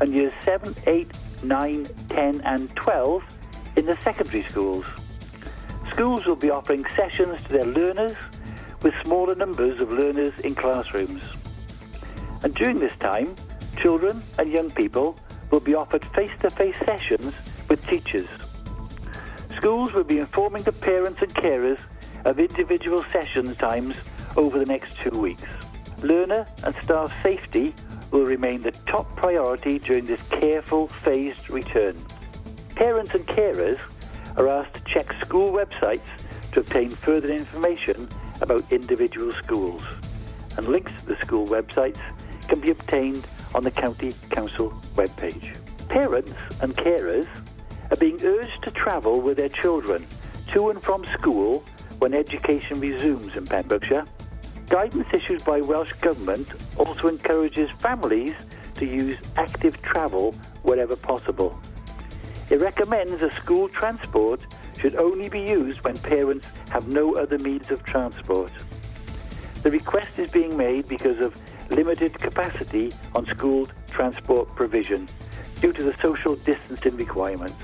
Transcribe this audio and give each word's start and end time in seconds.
and 0.00 0.14
years 0.14 0.32
7, 0.44 0.74
8, 0.86 1.10
9, 1.42 1.86
10 2.08 2.40
and 2.42 2.76
12 2.76 3.22
in 3.76 3.86
the 3.86 3.96
secondary 4.02 4.42
schools. 4.44 4.84
Schools 5.90 6.26
will 6.26 6.36
be 6.36 6.50
offering 6.50 6.84
sessions 6.94 7.42
to 7.44 7.52
their 7.52 7.64
learners 7.64 8.16
with 8.82 8.94
smaller 9.04 9.34
numbers 9.34 9.80
of 9.80 9.90
learners 9.90 10.32
in 10.40 10.54
classrooms. 10.54 11.24
And 12.42 12.54
during 12.54 12.78
this 12.78 12.96
time, 13.00 13.34
children 13.76 14.22
and 14.38 14.50
young 14.50 14.70
people 14.70 15.18
will 15.50 15.60
be 15.60 15.74
offered 15.74 16.04
face-to-face 16.14 16.76
sessions 16.84 17.34
with 17.68 17.84
teachers. 17.86 18.28
Schools 19.56 19.92
will 19.92 20.04
be 20.04 20.18
informing 20.18 20.62
the 20.62 20.72
parents 20.72 21.20
and 21.22 21.34
carers 21.34 21.80
of 22.24 22.38
individual 22.38 23.04
sessions 23.12 23.56
times 23.56 23.96
over 24.36 24.58
the 24.58 24.66
next 24.66 24.96
two 24.98 25.10
weeks. 25.18 25.42
Learner 26.02 26.46
and 26.62 26.74
staff 26.82 27.12
safety 27.22 27.74
will 28.10 28.24
remain 28.24 28.62
the 28.62 28.72
top 28.86 29.14
priority 29.16 29.78
during 29.78 30.06
this 30.06 30.22
careful, 30.30 30.88
phased 30.88 31.50
return. 31.50 31.96
Parents 32.74 33.14
and 33.14 33.26
carers 33.26 33.78
are 34.36 34.48
asked 34.48 34.74
to 34.74 34.80
check 34.84 35.12
school 35.24 35.50
websites 35.50 36.00
to 36.52 36.60
obtain 36.60 36.90
further 36.90 37.28
information 37.28 38.08
about 38.40 38.64
individual 38.70 39.32
schools. 39.32 39.82
And 40.56 40.68
links 40.68 40.92
to 41.00 41.06
the 41.06 41.16
school 41.16 41.46
websites 41.46 42.00
can 42.48 42.60
be 42.60 42.70
obtained 42.70 43.26
on 43.54 43.62
the 43.62 43.70
County 43.70 44.14
Council 44.30 44.70
webpage. 44.94 45.56
Parents 45.88 46.32
and 46.60 46.76
carers 46.76 47.28
are 47.90 47.96
being 47.96 48.22
urged 48.22 48.62
to 48.62 48.70
travel 48.70 49.20
with 49.20 49.36
their 49.36 49.48
children 49.48 50.06
to 50.52 50.70
and 50.70 50.82
from 50.82 51.04
school 51.06 51.64
when 51.98 52.14
education 52.14 52.80
resumes 52.80 53.36
in 53.36 53.46
Pembrokeshire. 53.46 54.06
Guidance 54.68 55.06
issued 55.14 55.42
by 55.46 55.62
Welsh 55.62 55.94
Government 55.94 56.46
also 56.76 57.08
encourages 57.08 57.70
families 57.78 58.34
to 58.74 58.84
use 58.84 59.16
active 59.36 59.80
travel 59.80 60.32
wherever 60.62 60.94
possible. 60.94 61.58
It 62.50 62.60
recommends 62.60 63.20
that 63.20 63.32
school 63.32 63.70
transport 63.70 64.42
should 64.78 64.96
only 64.96 65.30
be 65.30 65.40
used 65.40 65.80
when 65.84 65.96
parents 65.96 66.46
have 66.68 66.86
no 66.86 67.14
other 67.14 67.38
means 67.38 67.70
of 67.70 67.82
transport. 67.84 68.52
The 69.62 69.70
request 69.70 70.18
is 70.18 70.30
being 70.30 70.54
made 70.54 70.86
because 70.86 71.18
of 71.24 71.34
limited 71.70 72.12
capacity 72.12 72.92
on 73.14 73.24
school 73.26 73.68
transport 73.88 74.54
provision 74.54 75.08
due 75.62 75.72
to 75.72 75.82
the 75.82 75.96
social 76.02 76.36
distancing 76.36 76.96
requirements. 76.96 77.62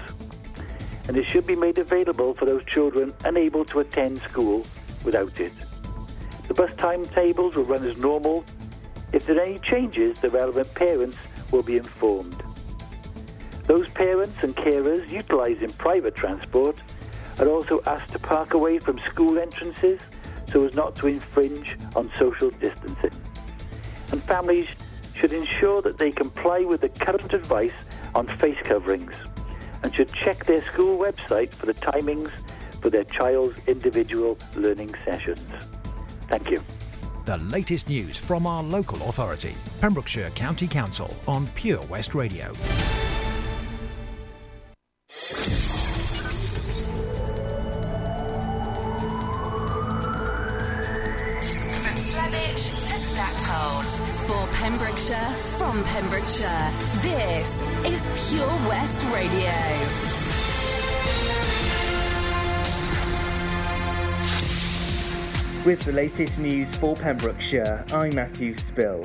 And 1.07 1.19
it 1.19 1.29
should 1.29 1.47
be 1.47 1.55
made 1.55 1.77
available 1.77 2.33
for 2.33 2.47
those 2.47 2.65
children 2.65 3.13
unable 3.27 3.67
to 3.67 3.81
attend 3.81 4.23
school 4.23 4.65
without 5.05 5.39
it. 5.39 5.53
The 6.49 6.55
bus 6.55 6.71
timetables 6.77 7.57
will 7.57 7.65
run 7.65 7.85
as 7.85 7.97
normal. 7.97 8.45
If 9.13 9.27
there 9.27 9.39
are 9.39 9.43
any 9.43 9.59
changes, 9.61 10.19
the 10.19 10.31
relevant 10.31 10.75
parents 10.75 11.17
will 11.51 11.63
be 11.63 11.77
informed. 11.77 12.43
Those 13.67 13.89
parents 13.89 14.37
and 14.43 14.55
carers 14.55 15.09
utilising 15.11 15.71
private 15.71 16.15
transport 16.15 16.77
are 17.39 17.49
also 17.49 17.83
asked 17.87 18.13
to 18.13 18.19
park 18.19 18.55
away 18.55 18.79
from 18.79 18.99
school 19.01 19.39
entrances 19.39 20.01
so 20.53 20.67
as 20.67 20.75
not 20.75 20.95
to 20.97 21.07
infringe 21.07 21.77
on 21.97 22.11
social 22.17 22.51
distancing. 22.51 23.11
And 24.13 24.23
families 24.23 24.69
should 25.15 25.33
ensure 25.33 25.81
that 25.83 25.97
they 25.97 26.11
comply 26.11 26.61
with 26.61 26.83
the 26.83 26.91
current 26.91 27.33
advice 27.33 27.73
on 28.15 28.27
face 28.27 28.59
coverings 28.63 29.15
and 29.83 29.95
should 29.95 30.13
check 30.13 30.45
their 30.45 30.63
school 30.67 30.99
website 30.99 31.55
for 31.55 31.67
the 31.67 31.75
timings 31.75 32.31
for 32.81 32.91
their 32.91 33.05
child's 33.05 33.59
individual 33.67 34.37
learning 34.55 34.95
sessions. 35.05 35.41
Thank 36.29 36.51
you. 36.51 36.63
The 37.25 37.39
latest 37.39 37.89
news 37.89 38.19
from 38.19 38.47
our 38.47 38.63
local 38.63 39.09
authority, 39.09 39.55
Pembrokeshire 39.81 40.31
County 40.31 40.67
Council 40.67 41.15
on 41.27 41.47
Pure 41.49 41.83
West 41.87 42.15
Radio. 42.15 42.53
From 51.45 51.97
Slebech 51.97 52.63
to 52.89 52.97
Stackpole. 52.99 53.83
For 54.27 54.47
Pembrokeshire, 54.57 55.31
from 55.59 55.83
Pembrokeshire, 55.85 56.71
this 57.03 57.61
is 57.85 58.31
Pure 58.31 58.49
West 58.69 59.07
Radio. 59.13 60.04
With 65.65 65.81
the 65.81 65.93
latest 65.93 66.39
news 66.39 66.77
for 66.77 66.95
Pembrokeshire, 66.95 67.87
I'm 67.91 68.15
Matthew 68.15 68.55
Spill. 68.55 69.01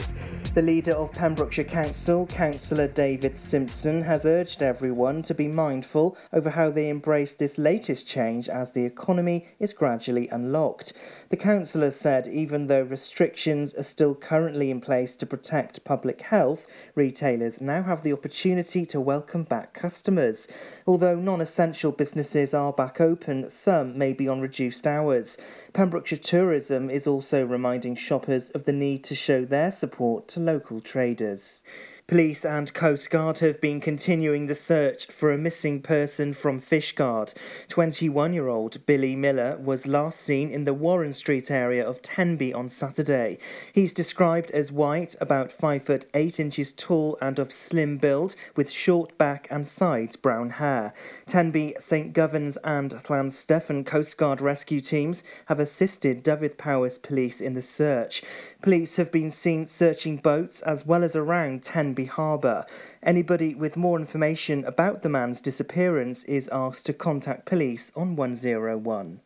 The 0.56 0.62
leader 0.62 0.92
of 0.92 1.14
Pembrokeshire 1.14 1.64
Council, 1.64 2.28
Councillor 2.28 2.90
David 2.90 3.38
Simpson, 3.38 4.02
has 4.02 4.26
urged 4.26 4.62
everyone 4.62 5.22
to 5.24 5.34
be 5.34 5.48
mindful 5.48 6.18
over 6.34 6.50
how 6.50 6.70
they 6.70 6.90
embrace 6.90 7.34
this 7.34 7.58
latest 7.58 8.08
change 8.08 8.50
as 8.50 8.74
the 8.74 8.84
economy 8.84 9.48
is 9.62 9.72
gradually 9.72 10.28
unlocked. 10.28 10.92
The 11.30 11.38
councillor 11.38 11.92
said 11.92 12.28
even 12.28 12.66
though 12.66 12.82
restrictions 12.82 13.76
are 13.76 13.84
still 13.84 14.16
currently 14.16 14.72
in 14.72 14.82
place 14.82 15.16
to 15.18 15.28
protect 15.28 15.84
public 15.84 16.22
health, 16.22 16.66
retailers 16.96 17.62
now 17.62 17.84
have 17.84 18.02
the 18.02 18.14
opportunity 18.14 18.84
to 18.88 19.00
welcome 19.00 19.44
back 19.44 19.74
customers. 19.76 20.48
Although 20.88 21.18
non 21.18 21.40
essential 21.40 21.92
businesses 21.92 22.56
are 22.56 22.74
back 22.74 23.00
open, 23.00 23.48
some 23.52 23.96
may 23.96 24.12
be 24.12 24.28
on 24.28 24.42
reduced 24.42 24.88
hours. 24.88 25.38
Pembrokeshire 25.72 26.18
Tourism 26.18 26.90
is 26.90 27.06
also 27.06 27.46
reminding 27.46 27.96
shoppers 27.96 28.50
of 28.50 28.66
the 28.66 28.74
need 28.74 29.04
to 29.04 29.14
show 29.14 29.46
their 29.46 29.70
support 29.70 30.28
to 30.30 30.40
local 30.40 30.82
traders. 30.82 31.62
Police 32.10 32.44
and 32.44 32.74
Coast 32.74 33.12
Guard 33.12 33.38
have 33.38 33.62
been 33.62 33.80
continuing 33.80 34.48
the 34.48 34.56
search 34.56 35.06
for 35.12 35.32
a 35.32 35.38
missing 35.38 35.80
person 35.80 36.34
from 36.34 36.60
Fishguard. 36.60 37.36
21 37.68 38.34
year 38.34 38.48
old 38.48 38.84
Billy 38.88 39.16
Miller 39.16 39.56
was 39.58 39.86
last 39.86 40.20
seen 40.20 40.50
in 40.50 40.64
the 40.64 40.74
Warren 40.74 41.14
Street 41.14 41.52
area 41.52 41.88
of 41.88 42.02
Tenby 42.02 42.52
on 42.52 42.68
Saturday. 42.68 43.38
He's 43.72 43.94
described 43.94 44.50
as 44.50 44.72
white, 44.72 45.16
about 45.22 45.52
5 45.52 45.84
foot 45.84 46.08
8 46.16 46.40
inches 46.40 46.72
tall, 46.72 47.16
and 47.22 47.38
of 47.38 47.54
slim 47.54 47.98
build, 47.98 48.36
with 48.56 48.72
short 48.72 49.16
back 49.20 49.48
and 49.52 49.68
sides 49.68 50.16
brown 50.16 50.50
hair. 50.50 50.96
Tenby, 51.28 51.76
St 51.78 52.12
Govans, 52.12 52.58
and 52.64 52.90
Llanstefan 52.90 53.86
Coast 53.86 54.18
Guard 54.18 54.42
rescue 54.42 54.82
teams 54.82 55.22
have 55.46 55.60
assisted 55.60 56.24
Dyfed-Powys 56.24 56.98
Police 56.98 57.40
in 57.40 57.54
the 57.54 57.62
search. 57.62 58.24
Police 58.64 58.96
have 58.96 59.12
been 59.12 59.30
seen 59.30 59.68
searching 59.68 60.18
boats 60.18 60.62
as 60.62 60.88
well 60.88 61.04
as 61.04 61.16
around 61.16 61.62
Tenby 61.62 61.99
Harbour. 62.06 62.66
Anybody 63.04 63.56
with 63.56 63.78
more 63.78 64.00
information 64.00 64.64
about 64.66 65.02
the 65.02 65.10
man's 65.10 65.42
disappearance 65.42 66.24
is 66.26 66.50
asked 66.52 66.86
to 66.86 66.94
contact 66.94 67.46
police 67.46 67.92
on 67.96 68.16
101. 68.16 69.22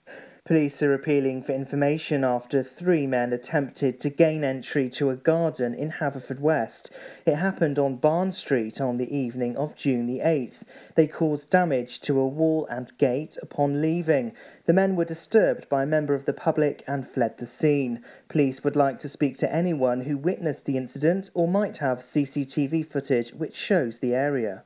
Police 0.46 0.84
are 0.84 0.94
appealing 0.94 1.44
for 1.44 1.54
information 1.54 2.26
after 2.26 2.64
three 2.64 3.08
men 3.08 3.32
attempted 3.32 3.98
to 4.02 4.10
gain 4.10 4.44
entry 4.44 4.90
to 4.90 5.10
a 5.10 5.16
garden 5.16 5.74
in 5.74 5.90
Haverfordwest. 5.90 6.90
It 7.26 7.36
happened 7.36 7.80
on 7.80 7.96
Barn 7.96 8.34
Street 8.34 8.82
on 8.82 8.98
the 8.98 9.10
evening 9.16 9.56
of 9.56 9.78
June 9.78 10.06
the 10.06 10.20
8th. 10.20 10.64
They 10.96 11.08
caused 11.08 11.50
damage 11.50 12.02
to 12.02 12.20
a 12.20 12.28
wall 12.28 12.68
and 12.70 12.92
gate 12.98 13.38
upon 13.42 13.82
leaving. 13.82 14.34
The 14.66 14.74
men 14.74 14.98
were 14.98 15.06
disturbed 15.06 15.70
by 15.70 15.84
a 15.84 15.86
member 15.86 16.14
of 16.14 16.26
the 16.26 16.34
public 16.34 16.84
and 16.88 17.08
fled 17.08 17.38
the 17.38 17.46
scene. 17.46 18.04
Police 18.28 18.66
would 18.66 18.76
like 18.76 19.00
to 19.00 19.08
speak 19.08 19.38
to 19.38 19.56
anyone 19.56 20.02
who 20.02 20.18
witnessed 20.18 20.66
the 20.66 20.76
incident 20.76 21.30
or 21.34 21.48
might 21.48 21.78
have 21.78 22.00
CCTV 22.00 22.86
footage 22.92 23.34
which 23.34 23.56
shows 23.56 24.00
the 24.00 24.14
area. 24.14 24.64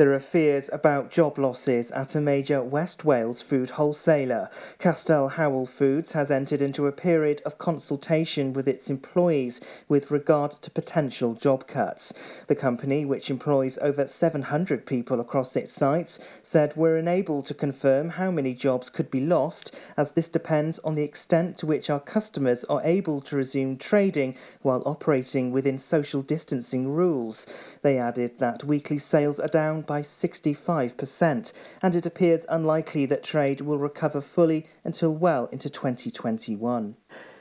There 0.00 0.14
are 0.14 0.18
fears 0.18 0.70
about 0.72 1.10
job 1.10 1.38
losses 1.38 1.90
at 1.90 2.14
a 2.14 2.22
major 2.22 2.62
West 2.62 3.04
Wales 3.04 3.42
food 3.42 3.68
wholesaler. 3.68 4.48
Castell 4.78 5.28
Howell 5.28 5.66
Foods 5.66 6.12
has 6.12 6.30
entered 6.30 6.62
into 6.62 6.86
a 6.86 6.90
period 6.90 7.42
of 7.44 7.58
consultation 7.58 8.54
with 8.54 8.66
its 8.66 8.88
employees 8.88 9.60
with 9.90 10.10
regard 10.10 10.52
to 10.62 10.70
potential 10.70 11.34
job 11.34 11.66
cuts. 11.66 12.14
The 12.46 12.54
company, 12.54 13.04
which 13.04 13.28
employs 13.28 13.76
over 13.82 14.06
700 14.06 14.86
people 14.86 15.20
across 15.20 15.54
its 15.54 15.74
sites, 15.74 16.18
said 16.42 16.74
we're 16.76 16.96
unable 16.96 17.42
to 17.42 17.52
confirm 17.52 18.08
how 18.08 18.30
many 18.30 18.54
jobs 18.54 18.88
could 18.88 19.10
be 19.10 19.20
lost 19.20 19.70
as 19.98 20.12
this 20.12 20.30
depends 20.30 20.78
on 20.78 20.94
the 20.94 21.02
extent 21.02 21.58
to 21.58 21.66
which 21.66 21.90
our 21.90 22.00
customers 22.00 22.64
are 22.70 22.80
able 22.84 23.20
to 23.20 23.36
resume 23.36 23.76
trading 23.76 24.34
while 24.62 24.82
operating 24.86 25.52
within 25.52 25.78
social 25.78 26.22
distancing 26.22 26.88
rules. 26.88 27.44
They 27.82 27.98
added 27.98 28.38
that 28.38 28.64
weekly 28.64 28.98
sales 28.98 29.40
are 29.40 29.48
down 29.48 29.82
by 29.82 30.02
65%, 30.02 31.52
and 31.82 31.94
it 31.94 32.04
appears 32.04 32.44
unlikely 32.48 33.06
that 33.06 33.22
trade 33.22 33.62
will 33.62 33.78
recover 33.78 34.20
fully 34.20 34.66
until 34.84 35.14
well 35.14 35.48
into 35.50 35.70
2021. 35.70 36.96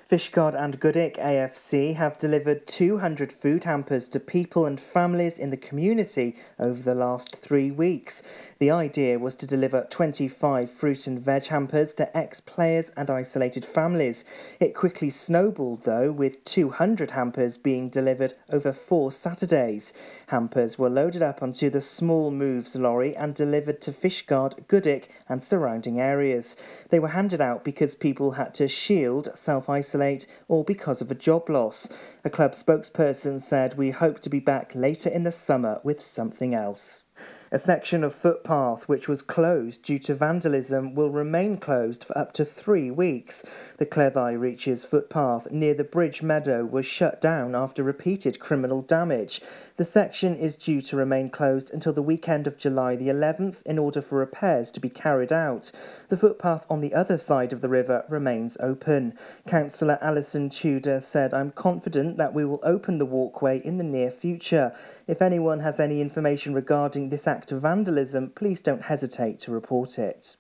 Fishguard 0.10 0.56
and 0.56 0.80
Goodwick 0.80 1.18
AFC 1.18 1.94
have 1.96 2.18
delivered 2.18 2.66
200 2.66 3.32
food 3.32 3.66
hampers 3.66 4.10
to 4.10 4.20
people 4.20 4.66
and 4.66 4.82
families 4.82 5.38
in 5.38 5.52
the 5.52 5.58
community 5.58 6.36
over 6.58 6.82
the 6.82 6.96
last 6.96 7.36
three 7.36 7.70
weeks. 7.70 8.24
The 8.60 8.72
idea 8.72 9.18
was 9.18 9.36
to 9.36 9.48
deliver 9.48 9.88
25 9.90 10.70
fruit 10.70 11.08
and 11.08 11.18
veg 11.18 11.46
hampers 11.46 11.94
to 11.94 12.18
ex 12.18 12.42
players 12.42 12.92
and 12.98 13.10
isolated 13.10 13.64
families. 13.64 14.26
It 14.60 14.76
quickly 14.76 15.10
snowballed, 15.10 15.86
though, 15.86 16.12
with 16.12 16.44
200 16.44 17.12
hampers 17.12 17.56
being 17.56 17.88
delivered 17.88 18.34
over 18.50 18.74
four 18.74 19.14
Saturdays. 19.14 19.94
Hampers 20.28 20.78
were 20.78 20.90
loaded 20.90 21.22
up 21.22 21.42
onto 21.42 21.70
the 21.70 21.80
small 21.80 22.32
moves 22.32 22.76
lorry 22.76 23.16
and 23.16 23.34
delivered 23.34 23.80
to 23.80 23.94
Fishguard, 23.94 24.68
Goodwick, 24.68 25.10
and 25.30 25.42
surrounding 25.42 26.02
areas. 26.02 26.58
They 26.90 27.00
were 27.00 27.16
handed 27.16 27.40
out 27.40 27.64
because 27.64 27.96
people 27.96 28.32
had 28.32 28.54
to 28.56 28.68
shield, 28.68 29.30
self 29.36 29.70
isolate, 29.70 30.28
or 30.50 30.66
because 30.66 31.00
of 31.00 31.10
a 31.10 31.16
job 31.16 31.50
loss. 31.50 31.88
A 32.26 32.30
club 32.30 32.56
spokesperson 32.56 33.42
said, 33.42 33.78
We 33.78 33.92
hope 33.92 34.20
to 34.20 34.30
be 34.30 34.42
back 34.42 34.76
later 34.76 35.08
in 35.08 35.24
the 35.24 35.32
summer 35.32 35.80
with 35.82 36.02
something 36.02 36.54
else. 36.54 37.04
A 37.52 37.58
section 37.58 38.04
of 38.04 38.14
footpath 38.14 38.88
which 38.88 39.08
was 39.08 39.24
closed 39.24 39.82
due 39.82 39.98
to 40.00 40.14
vandalism 40.14 40.94
will 40.94 41.10
remain 41.10 41.58
closed 41.58 42.04
for 42.04 42.16
up 42.16 42.32
to 42.34 42.46
three 42.46 42.92
weeks. 42.92 43.42
The 43.78 43.88
Cleddau 43.88 44.40
Reaches 44.40 44.86
footpath 44.86 45.50
near 45.50 45.74
the 45.74 45.84
Bridge 45.84 46.22
Meadow 46.22 46.64
was 46.64 46.86
shut 46.86 47.20
down 47.20 47.56
after 47.56 47.82
repeated 47.82 48.40
criminal 48.40 48.84
damage. 48.84 49.42
The 49.78 49.86
section 49.86 50.36
is 50.36 50.58
due 50.58 50.82
to 50.82 50.98
remain 50.98 51.30
closed 51.30 51.74
until 51.74 51.94
the 51.94 52.04
weekend 52.04 52.46
of 52.46 52.58
July 52.58 52.96
the 52.98 53.08
11th 53.08 53.56
in 53.66 53.80
order 53.80 54.02
for 54.02 54.20
repairs 54.20 54.70
to 54.72 54.80
be 54.80 54.90
carried 54.90 55.32
out. 55.34 55.72
The 56.10 56.18
footpath 56.18 56.66
on 56.70 56.82
the 56.82 56.94
other 56.94 57.18
side 57.18 57.54
of 57.54 57.62
the 57.62 57.70
river 57.70 58.04
remains 58.10 58.58
open. 58.60 59.14
Councillor 59.48 59.98
Alison 60.02 60.50
Tudor 60.50 61.00
said, 61.00 61.34
I'm 61.34 61.52
confident 61.52 62.18
that 62.18 62.34
we 62.34 62.46
will 62.46 62.60
open 62.62 62.98
the 62.98 63.06
walkway 63.06 63.60
in 63.60 63.78
the 63.78 63.84
near 63.84 64.12
future. 64.12 64.74
If 65.08 65.22
anyone 65.22 65.62
has 65.62 65.80
any 65.80 66.02
information 66.02 66.54
regarding 66.54 67.10
this 67.10 67.26
act 67.40 67.54
of 67.54 67.62
vandalism, 67.62 68.30
please 68.36 68.60
don't 68.60 68.82
hesitate 68.82 69.40
to 69.40 69.50
report 69.50 69.98
it. 69.98 70.36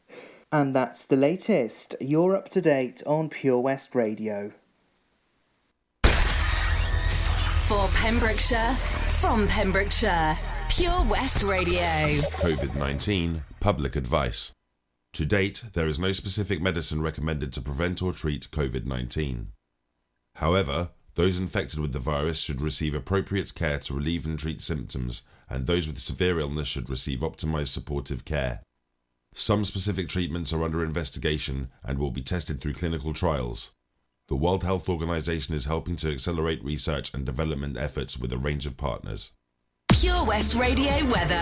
And 0.51 0.75
that's 0.75 1.05
the 1.05 1.15
latest. 1.15 1.95
You're 2.01 2.35
up 2.35 2.49
to 2.49 2.59
date 2.59 3.01
on 3.05 3.29
Pure 3.29 3.59
West 3.59 3.95
Radio. 3.95 4.51
For 6.03 7.87
Pembrokeshire, 7.93 8.75
from 9.21 9.47
Pembrokeshire, 9.47 10.35
Pure 10.67 11.05
West 11.05 11.41
Radio. 11.41 12.19
COVID 12.43 12.75
19 12.75 13.45
Public 13.61 13.95
Advice. 13.95 14.51
To 15.13 15.25
date, 15.25 15.63
there 15.71 15.87
is 15.87 15.99
no 15.99 16.11
specific 16.11 16.61
medicine 16.61 17.01
recommended 17.01 17.53
to 17.53 17.61
prevent 17.61 18.01
or 18.01 18.11
treat 18.11 18.51
COVID 18.51 18.85
19. 18.85 19.53
However, 20.35 20.89
those 21.15 21.39
infected 21.39 21.79
with 21.79 21.93
the 21.93 21.99
virus 21.99 22.39
should 22.39 22.59
receive 22.59 22.93
appropriate 22.93 23.55
care 23.55 23.79
to 23.79 23.93
relieve 23.93 24.25
and 24.25 24.37
treat 24.37 24.59
symptoms, 24.59 25.23
and 25.49 25.65
those 25.65 25.87
with 25.87 25.99
severe 25.99 26.39
illness 26.39 26.67
should 26.67 26.89
receive 26.89 27.19
optimized 27.19 27.69
supportive 27.69 28.23
care. 28.25 28.61
Some 29.33 29.65
specific 29.65 30.07
treatments 30.09 30.53
are 30.53 30.63
under 30.63 30.83
investigation 30.83 31.69
and 31.83 31.99
will 31.99 32.11
be 32.11 32.21
tested 32.21 32.59
through 32.59 32.73
clinical 32.73 33.13
trials. 33.13 33.71
The 34.27 34.35
World 34.35 34.63
Health 34.63 34.87
Organization 34.87 35.55
is 35.55 35.65
helping 35.65 35.95
to 35.97 36.11
accelerate 36.11 36.63
research 36.63 37.13
and 37.13 37.25
development 37.25 37.77
efforts 37.77 38.17
with 38.17 38.31
a 38.31 38.37
range 38.37 38.65
of 38.65 38.77
partners. 38.77 39.31
Pure 39.89 40.23
West 40.25 40.55
Radio 40.55 41.05
weather. 41.11 41.39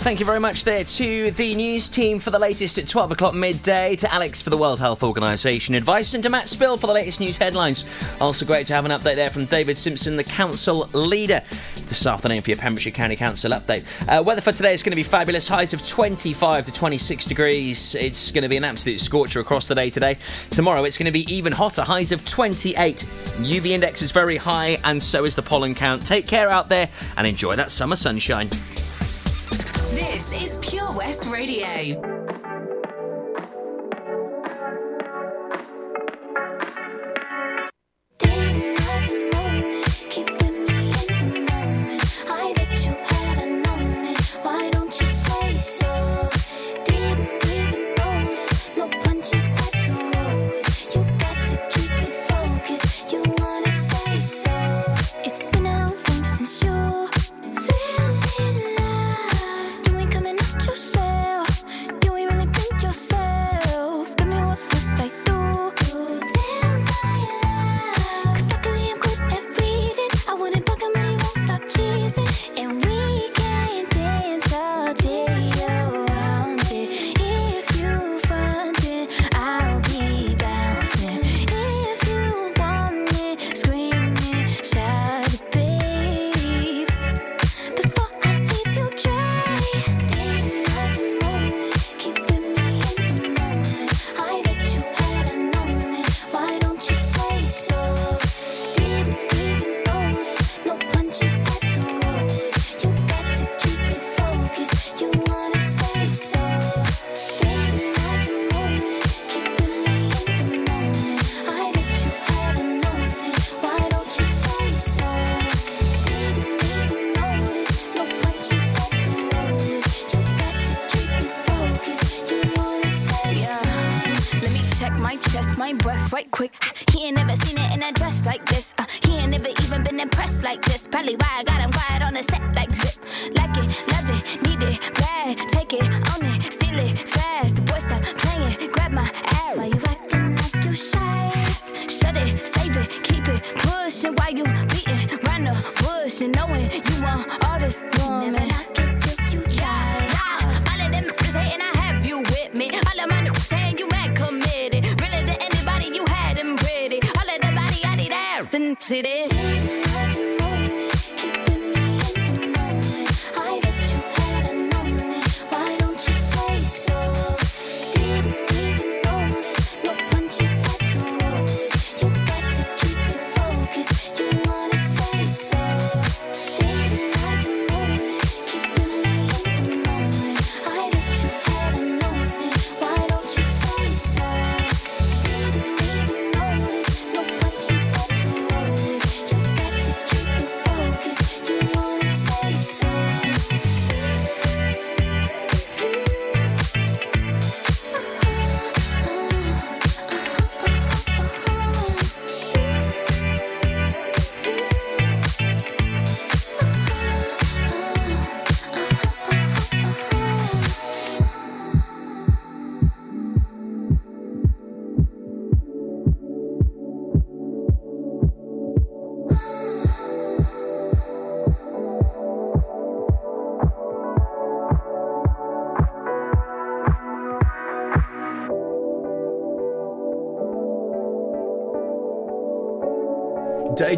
Thank 0.00 0.18
you 0.18 0.26
very 0.26 0.40
much 0.40 0.64
there 0.64 0.82
to 0.82 1.30
the 1.32 1.54
news 1.54 1.88
team 1.88 2.18
for 2.18 2.30
the 2.30 2.38
latest 2.38 2.78
at 2.78 2.88
12 2.88 3.12
o'clock 3.12 3.34
midday, 3.34 3.94
to 3.96 4.12
Alex 4.12 4.40
for 4.42 4.50
the 4.50 4.56
World 4.56 4.80
Health 4.80 5.02
Organization 5.02 5.74
advice, 5.74 6.14
and 6.14 6.22
to 6.24 6.30
Matt 6.30 6.48
Spill 6.48 6.76
for 6.76 6.86
the 6.86 6.92
latest 6.92 7.20
news 7.20 7.36
headlines. 7.36 7.84
Also, 8.20 8.46
great 8.46 8.66
to 8.66 8.74
have 8.74 8.84
an 8.84 8.90
update 8.90 9.16
there 9.16 9.30
from 9.30 9.44
David 9.44 9.76
Simpson, 9.76 10.16
the 10.16 10.24
council 10.24 10.88
leader, 10.92 11.42
this 11.76 12.06
afternoon 12.06 12.40
for 12.42 12.50
your 12.50 12.58
Pembrokeshire 12.58 12.92
County 12.92 13.14
Council 13.14 13.52
update. 13.52 13.84
Uh, 14.08 14.22
weather 14.22 14.40
for 14.40 14.52
today 14.52 14.72
is 14.72 14.82
going 14.82 14.92
to 14.92 14.96
be 14.96 15.02
fabulous. 15.02 15.46
Highs 15.46 15.74
of 15.74 15.86
25 15.86 16.66
to 16.66 16.72
26 16.72 17.26
degrees. 17.26 17.94
It's 17.94 18.32
going 18.32 18.42
to 18.42 18.48
be 18.48 18.56
an 18.56 18.64
absolute 18.64 19.00
scorcher 19.00 19.40
across 19.40 19.68
the 19.68 19.74
day 19.74 19.90
today. 19.90 20.16
Tomorrow, 20.50 20.84
it's 20.84 20.96
going 20.96 21.06
to 21.06 21.12
be 21.12 21.30
even 21.32 21.52
hotter. 21.52 21.82
Highs 21.82 22.10
of 22.10 22.24
28. 22.24 23.06
UV 23.36 23.66
index 23.66 24.02
is 24.02 24.10
very 24.10 24.36
high, 24.38 24.78
and 24.84 25.02
so 25.02 25.24
is 25.24 25.36
the 25.36 25.42
pollen 25.42 25.74
count. 25.74 26.06
Take 26.06 26.26
care 26.26 26.50
out 26.50 26.68
there 26.70 26.88
and 27.16 27.26
enjoy 27.26 27.54
that 27.56 27.70
summer 27.70 27.89
sunshine. 27.96 28.48
This 29.90 30.32
is 30.32 30.58
Pure 30.62 30.92
West 30.92 31.26
Radio. 31.26 32.29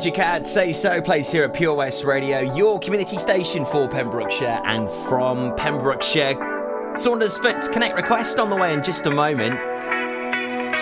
Doja 0.03 0.15
Cat, 0.15 0.47
Say 0.47 0.73
So, 0.73 1.01
plays 1.01 1.31
here 1.31 1.45
at 1.45 1.53
Pure 1.53 1.75
West 1.75 2.03
Radio, 2.03 2.41
your 2.41 2.81
community 2.81 3.19
station 3.19 3.65
for 3.65 3.89
Pembrokeshire 3.89 4.61
and 4.65 4.89
from 4.89 5.55
Pembrokeshire. 5.55 6.35
Saundersfoot 6.95 7.73
Connect 7.73 7.95
request 7.95 8.41
on 8.41 8.51
the 8.51 8.57
way 8.57 8.75
in 8.75 8.83
just 8.83 9.07
a 9.07 9.11
moment. 9.11 9.55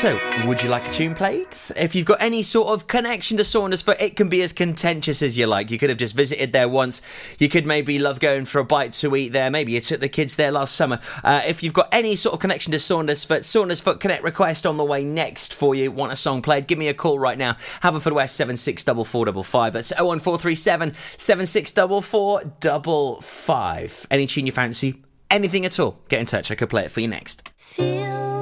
So, 0.01 0.19
would 0.47 0.63
you 0.63 0.71
like 0.71 0.89
a 0.89 0.91
tune 0.91 1.15
played? 1.15 1.49
If 1.77 1.95
you've 1.95 2.07
got 2.07 2.23
any 2.23 2.43
sort 2.43 2.69
of 2.69 2.87
connection 2.87 3.37
to 3.37 3.45
Saunders 3.45 3.83
Saundersfoot, 3.83 4.01
it 4.01 4.17
can 4.17 4.31
be 4.31 4.41
as 4.41 4.55
contentious 4.55 5.21
as 5.21 5.37
you 5.37 5.47
like. 5.47 5.71
You 5.71 5.77
could 5.77 5.91
have 5.91 5.99
just 5.99 6.17
visited 6.17 6.55
there 6.55 6.71
once. 6.71 7.03
You 7.39 7.51
could 7.51 7.67
maybe 7.67 7.99
love 7.99 8.19
going 8.19 8.47
for 8.47 8.61
a 8.61 8.65
bite 8.65 8.93
to 8.93 9.15
eat 9.15 9.35
there. 9.35 9.51
Maybe 9.51 9.73
you 9.73 9.81
took 9.83 10.01
the 10.01 10.09
kids 10.09 10.37
there 10.37 10.53
last 10.53 10.75
summer. 10.75 11.01
Uh, 11.23 11.43
if 11.47 11.63
you've 11.63 11.75
got 11.75 11.91
any 11.93 12.17
sort 12.17 12.33
of 12.33 12.41
connection 12.41 12.73
to 12.73 12.79
Saundersfoot, 12.79 13.41
Saundersfoot 13.41 14.01
Connect 14.01 14.25
request 14.25 14.65
on 14.65 14.79
the 14.79 14.85
way 14.85 15.05
next 15.05 15.53
for 15.53 15.75
you. 15.75 15.93
Want 15.93 16.13
a 16.13 16.17
song 16.17 16.41
played? 16.41 16.67
Give 16.67 16.79
me 16.79 16.89
a 16.89 16.95
call 16.95 17.19
right 17.19 17.37
now. 17.37 17.53
Haverfordwest 17.83 18.31
764455. 18.31 19.75
That's 19.75 19.91
01437 19.91 20.95
764455. 21.19 24.07
Any 24.11 24.27
tune 24.27 24.47
you 24.47 24.53
fancy? 24.53 25.03
Anything 25.31 25.67
at 25.67 25.79
all? 25.79 26.01
Get 26.09 26.21
in 26.21 26.27
touch. 26.27 26.51
I 26.51 26.55
could 26.55 26.71
play 26.71 26.87
it 26.87 26.91
for 26.91 27.03
you 27.03 27.09
next. 27.09 27.47
Feels 27.59 28.40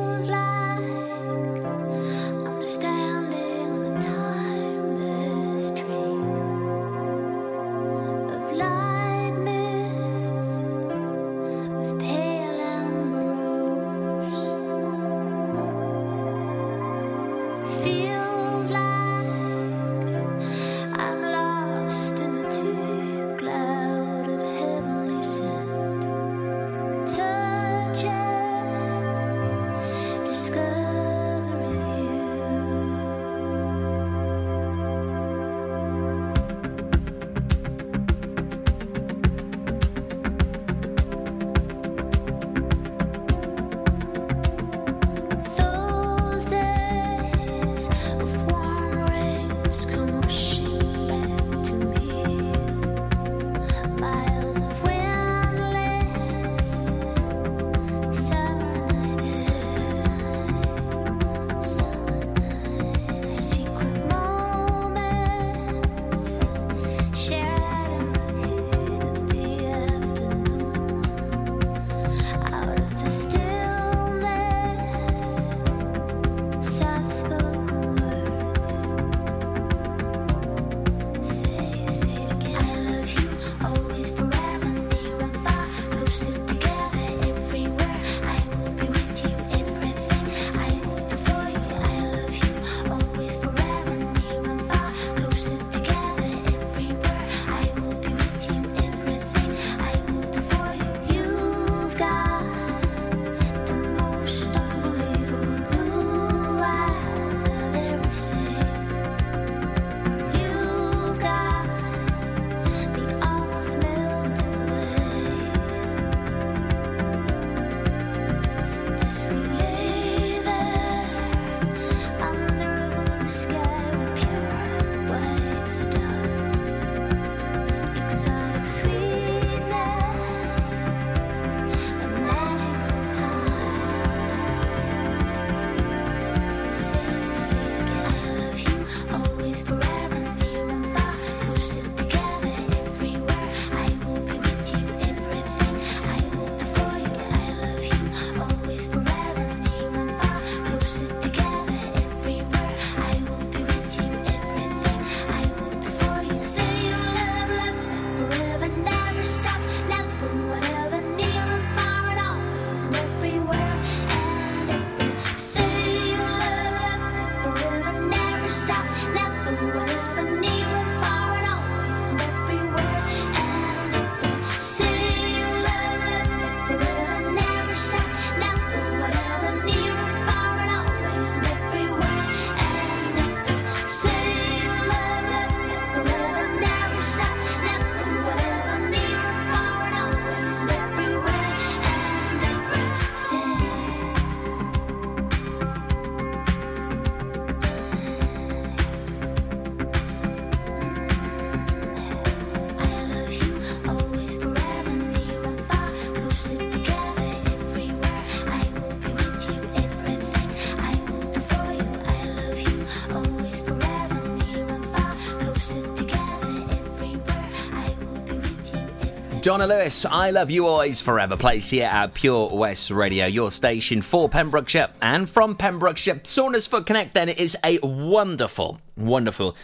Donna 219.59 219.75
Lewis, 219.75 220.05
I 220.05 220.31
love 220.31 220.53
you 220.53 220.69
always 220.69 221.01
forever. 221.01 221.37
Place 221.37 221.71
here 221.71 221.89
at 221.89 222.15
Pure 222.15 222.51
West 222.51 222.93
Radio, 222.93 223.27
your 223.27 223.51
station 223.51 224.03
for 224.03 224.29
Pembrokeshire 224.29 224.87
and 225.03 225.29
from 225.29 225.57
Pembrokeshire. 225.57 226.21
Saundersfoot 226.23 226.87
Connect 226.87 227.13
then 227.13 227.29
is 227.29 227.57
a 227.65 227.81
wonderful, 227.83 228.81
wonderful 228.97 229.57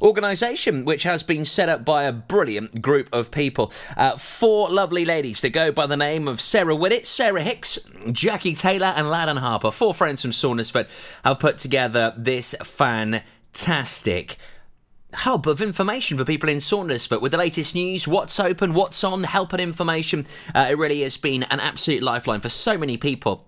organisation 0.00 0.86
which 0.86 1.02
has 1.02 1.22
been 1.22 1.44
set 1.44 1.68
up 1.68 1.84
by 1.84 2.04
a 2.04 2.12
brilliant 2.14 2.80
group 2.80 3.10
of 3.12 3.30
people. 3.30 3.70
Uh, 3.94 4.16
four 4.16 4.70
lovely 4.70 5.04
ladies 5.04 5.42
that 5.42 5.50
go 5.50 5.70
by 5.70 5.86
the 5.86 5.98
name 5.98 6.28
of 6.28 6.40
Sarah 6.40 6.74
Widdett, 6.74 7.04
Sarah 7.04 7.42
Hicks, 7.42 7.78
Jackie 8.10 8.54
Taylor, 8.54 8.94
and 8.96 9.08
Ladan 9.08 9.36
Harper. 9.36 9.70
Four 9.70 9.92
friends 9.92 10.22
from 10.22 10.30
Saundersfoot 10.30 10.88
have 11.26 11.38
put 11.38 11.58
together 11.58 12.14
this 12.16 12.54
fantastic 12.64 14.38
hub 15.14 15.46
of 15.46 15.62
information 15.62 16.16
for 16.18 16.24
people 16.24 16.48
in 16.48 16.58
Saundersfoot 16.58 17.20
with 17.20 17.32
the 17.32 17.38
latest 17.38 17.74
news, 17.74 18.08
what's 18.08 18.38
open, 18.40 18.74
what's 18.74 19.02
on, 19.04 19.24
help 19.24 19.52
and 19.52 19.60
information. 19.60 20.26
Uh, 20.54 20.68
it 20.70 20.78
really 20.78 21.02
has 21.02 21.16
been 21.16 21.42
an 21.44 21.60
absolute 21.60 22.02
lifeline 22.02 22.40
for 22.40 22.48
so 22.48 22.78
many 22.78 22.96
people 22.96 23.46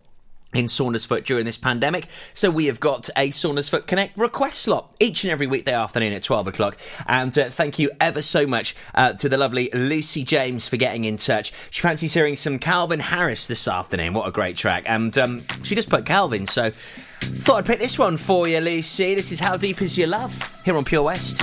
in 0.55 0.67
Saundersfoot 0.67 1.25
during 1.25 1.45
this 1.45 1.59
pandemic. 1.59 2.07
So 2.33 2.51
we 2.51 2.67
have 2.67 2.81
got 2.81 3.11
a 3.17 3.31
Saundersfoot 3.31 3.87
Connect 3.87 4.17
request 4.17 4.61
slot 4.61 4.95
each 5.01 5.25
and 5.25 5.31
every 5.31 5.47
weekday 5.47 5.75
afternoon 5.75 6.13
at 6.13 6.23
12 6.23 6.49
o'clock. 6.49 6.79
And 7.07 7.37
uh, 7.37 7.51
thank 7.51 7.79
you 7.79 7.91
ever 8.01 8.23
so 8.23 8.47
much 8.47 8.75
uh, 8.95 9.15
to 9.15 9.29
the 9.29 9.37
lovely 9.37 9.69
Lucy 9.75 10.25
James 10.25 10.69
for 10.69 10.77
getting 10.77 11.05
in 11.05 11.17
touch. 11.17 11.53
She 11.71 11.83
fancies 11.83 12.15
hearing 12.15 12.37
some 12.37 12.59
Calvin 12.59 13.01
Harris 13.01 13.47
this 13.47 13.67
afternoon. 13.67 14.15
What 14.15 14.29
a 14.29 14.31
great 14.31 14.57
track. 14.57 14.85
And 14.87 15.17
um, 15.19 15.43
she 15.63 15.75
just 15.75 15.91
put 15.91 16.07
Calvin, 16.07 16.47
so 16.47 16.71
thought 17.25 17.59
I'd 17.59 17.67
pick 17.67 17.81
this 17.81 17.99
one 17.99 18.17
for 18.17 18.49
you, 18.49 18.61
Lucy. 18.61 19.15
This 19.15 19.33
is 19.33 19.39
How 19.39 19.57
Deep 19.57 19.83
Is 19.83 19.97
Your 19.99 20.09
Love 20.09 20.55
here 20.65 20.77
on 20.77 20.85
Pure 20.85 21.03
West. 21.03 21.37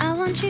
I 0.00 0.14
want 0.16 0.42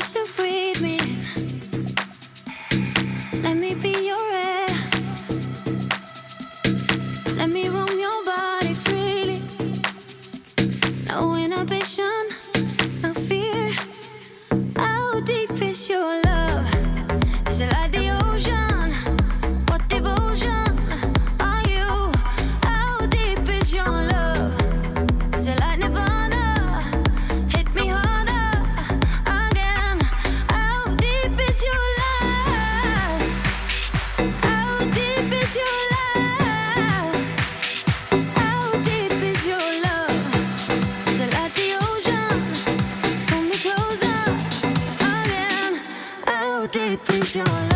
Deep 47.07 47.23
is 47.23 47.35
your 47.35 47.70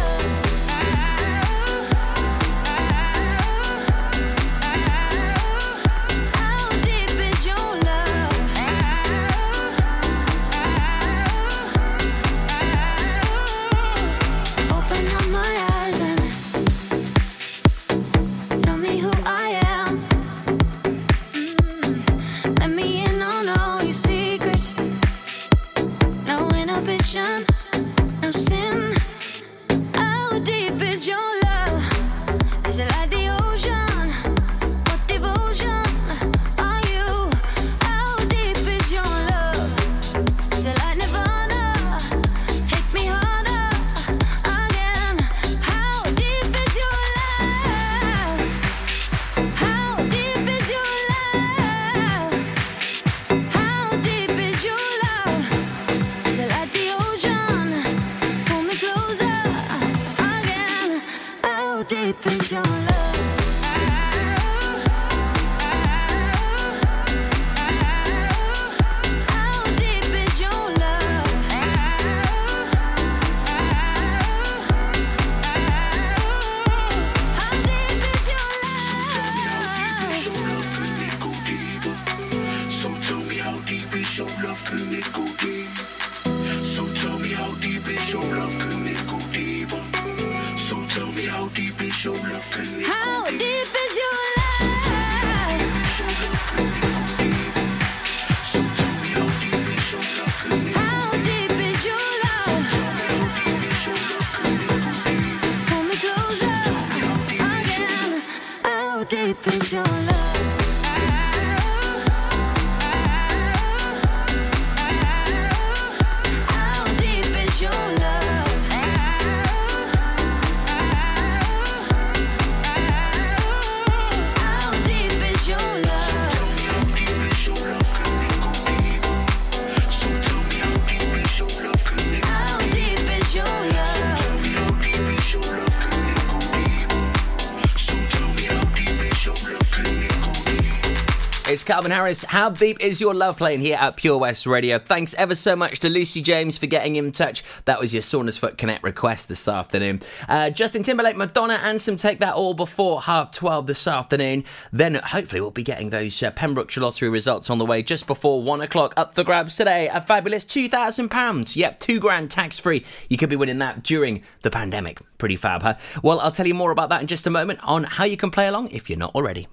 Calvin 141.65 141.91
Harris. 141.91 142.25
How 142.25 142.51
deep 142.51 142.81
is 142.81 143.01
your 143.01 143.15
love 143.15 143.37
playing 143.37 143.61
here 143.61 143.79
at 143.81 143.97
Pure 143.97 144.19
West 144.19 144.47
Radio? 144.47 144.79
Thanks 144.79 145.15
ever 145.15 145.35
so 145.35 145.57
much 145.57 145.81
to 145.81 145.89
Lucy 145.89 146.21
James 146.21 146.59
for 146.59 146.67
getting 146.67 146.97
in 146.97 147.11
touch. 147.13 147.43
That 147.65 147.81
was 147.81 147.93
your 147.93 148.03
Saundersfoot 148.03 148.59
Connect 148.59 148.85
request 148.85 149.29
this 149.29 149.49
afternoon. 149.49 150.01
Uh, 150.29 150.51
Justin 150.51 150.83
Timberlake, 150.83 151.17
Madonna, 151.17 151.61
and 151.63 151.81
some 151.81 151.97
Take 151.97 152.21
That 152.21 152.35
All 152.35 152.55
before 152.55 153.03
half 153.03 153.31
12 153.31 153.67
this 153.67 153.87
afternoon. 153.89 154.45
Then 154.73 154.95
hopefully 154.97 155.41
we'll 155.41 155.51
be 155.51 155.63
getting 155.63 155.91
those 155.91 156.23
uh, 156.23 156.31
Pembrokeshire 156.31 156.83
Lottery 156.83 157.09
results 157.09 157.51
on 157.51 157.59
the 157.59 157.67
way 157.67 157.83
just 157.83 158.07
before 158.07 158.43
one 158.43 158.61
o'clock. 158.61 158.95
Up 158.97 159.15
for 159.15 159.25
grabs 159.25 159.57
today. 159.57 159.89
A 159.89 160.01
fabulous 160.01 160.45
£2,000. 160.45 161.57
Yep, 161.57 161.81
two 161.81 161.99
grand 161.99 162.31
tax 162.31 162.59
free. 162.59 162.85
You 163.09 163.17
could 163.17 163.31
be 163.31 163.37
winning 163.37 163.59
that 163.59 163.83
during 163.83 164.23
the 164.43 164.51
pandemic. 164.51 165.01
Pretty 165.19 165.37
fab, 165.37 165.63
huh? 165.63 165.75
Well, 166.03 166.21
I'll 166.21 166.31
tell 166.31 166.47
you 166.47 166.55
more 166.55 166.71
about 166.71 166.91
that 166.91 167.01
in 167.01 167.07
just 167.07 167.27
a 167.27 167.31
moment 167.31 167.61
on 167.63 167.85
how 167.85 168.05
you 168.05 168.17
can 168.17 168.31
play 168.31 168.47
along 168.47 168.71
if 168.71 168.91
you're 168.91 168.99
not 168.99 169.15
already. 169.15 169.49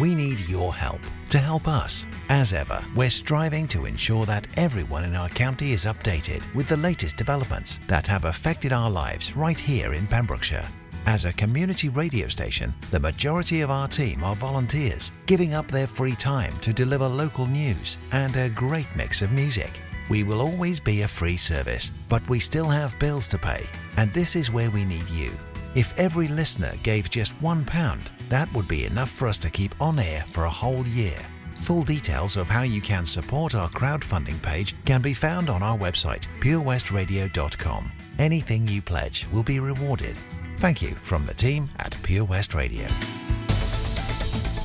We 0.00 0.14
need 0.14 0.40
your 0.40 0.74
help 0.74 1.00
to 1.30 1.38
help 1.38 1.68
us. 1.68 2.06
As 2.28 2.52
ever, 2.52 2.82
we're 2.94 3.10
striving 3.10 3.68
to 3.68 3.86
ensure 3.86 4.26
that 4.26 4.46
everyone 4.56 5.04
in 5.04 5.14
our 5.14 5.28
county 5.28 5.72
is 5.72 5.84
updated 5.84 6.42
with 6.54 6.66
the 6.68 6.76
latest 6.76 7.16
developments 7.16 7.78
that 7.86 8.06
have 8.06 8.24
affected 8.24 8.72
our 8.72 8.90
lives 8.90 9.36
right 9.36 9.58
here 9.58 9.92
in 9.92 10.06
Pembrokeshire. 10.06 10.68
As 11.06 11.26
a 11.26 11.32
community 11.34 11.90
radio 11.90 12.28
station, 12.28 12.72
the 12.90 12.98
majority 12.98 13.60
of 13.60 13.70
our 13.70 13.88
team 13.88 14.24
are 14.24 14.34
volunteers, 14.34 15.12
giving 15.26 15.52
up 15.52 15.68
their 15.68 15.86
free 15.86 16.16
time 16.16 16.58
to 16.60 16.72
deliver 16.72 17.06
local 17.06 17.46
news 17.46 17.98
and 18.12 18.34
a 18.36 18.48
great 18.48 18.86
mix 18.96 19.20
of 19.20 19.30
music. 19.30 19.80
We 20.08 20.22
will 20.22 20.40
always 20.40 20.80
be 20.80 21.02
a 21.02 21.08
free 21.08 21.36
service, 21.36 21.90
but 22.08 22.26
we 22.28 22.38
still 22.38 22.68
have 22.68 22.98
bills 22.98 23.28
to 23.28 23.38
pay, 23.38 23.66
and 23.96 24.12
this 24.12 24.34
is 24.34 24.50
where 24.50 24.70
we 24.70 24.84
need 24.84 25.08
you. 25.10 25.30
If 25.74 25.98
every 25.98 26.28
listener 26.28 26.72
gave 26.82 27.10
just 27.10 27.38
£1, 27.40 28.00
that 28.28 28.52
would 28.52 28.68
be 28.68 28.84
enough 28.84 29.10
for 29.10 29.28
us 29.28 29.38
to 29.38 29.50
keep 29.50 29.74
on 29.80 29.98
air 29.98 30.24
for 30.28 30.44
a 30.44 30.50
whole 30.50 30.86
year. 30.86 31.18
Full 31.56 31.82
details 31.82 32.36
of 32.36 32.48
how 32.48 32.62
you 32.62 32.80
can 32.80 33.06
support 33.06 33.54
our 33.54 33.68
crowdfunding 33.70 34.40
page 34.42 34.74
can 34.84 35.00
be 35.00 35.14
found 35.14 35.48
on 35.48 35.62
our 35.62 35.78
website, 35.78 36.26
purewestradio.com. 36.40 37.90
Anything 38.18 38.68
you 38.68 38.82
pledge 38.82 39.26
will 39.32 39.42
be 39.42 39.60
rewarded. 39.60 40.16
Thank 40.58 40.82
you 40.82 40.90
from 41.02 41.24
the 41.24 41.34
team 41.34 41.68
at 41.78 41.96
Pure 42.02 42.24
West 42.24 42.54
Radio. 42.54 42.86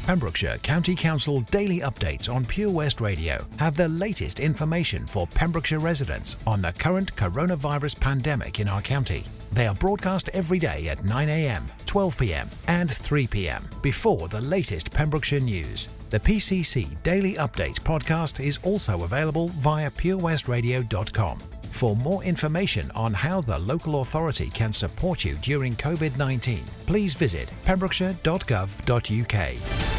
Pembrokeshire 0.06 0.58
County 0.58 0.96
Council 0.96 1.42
daily 1.42 1.82
updates 1.82 2.34
on 2.34 2.44
Pure 2.44 2.72
West 2.72 3.00
Radio 3.00 3.46
have 3.58 3.76
the 3.78 3.88
latest 3.88 4.40
information 4.40 5.06
for 5.06 5.28
Pembrokeshire 5.28 5.80
residents 5.80 6.36
on 6.48 6.62
the 6.64 6.74
current 6.74 7.16
coronavirus 7.16 8.00
pandemic 8.00 8.60
in 8.60 8.68
our 8.68 8.82
county. 8.82 9.24
They 9.52 9.68
are 9.68 9.76
broadcast 9.76 10.30
every 10.34 10.58
day 10.60 10.88
at 10.90 11.04
9am, 11.04 11.64
12pm, 11.86 12.48
and 12.68 12.90
3pm 12.90 13.82
before 13.82 14.28
the 14.28 14.42
latest 14.42 14.92
Pembrokeshire 14.92 15.40
news. 15.40 15.88
The 16.10 16.20
PCC 16.20 17.02
Daily 17.04 17.36
Update 17.36 17.80
podcast 17.82 18.44
is 18.44 18.58
also 18.64 19.04
available 19.04 19.50
via 19.50 19.92
purewestradio.com. 19.92 21.38
For 21.72 21.96
more 21.96 22.24
information 22.24 22.90
on 22.92 23.14
how 23.14 23.42
the 23.42 23.60
local 23.60 24.02
authority 24.02 24.50
can 24.50 24.74
support 24.74 25.24
you 25.24 25.36
during 25.42 25.76
COVID 25.76 26.18
19, 26.18 26.64
please 26.86 27.14
visit 27.14 27.52
pembrokeshire.gov.uk. 27.64 29.99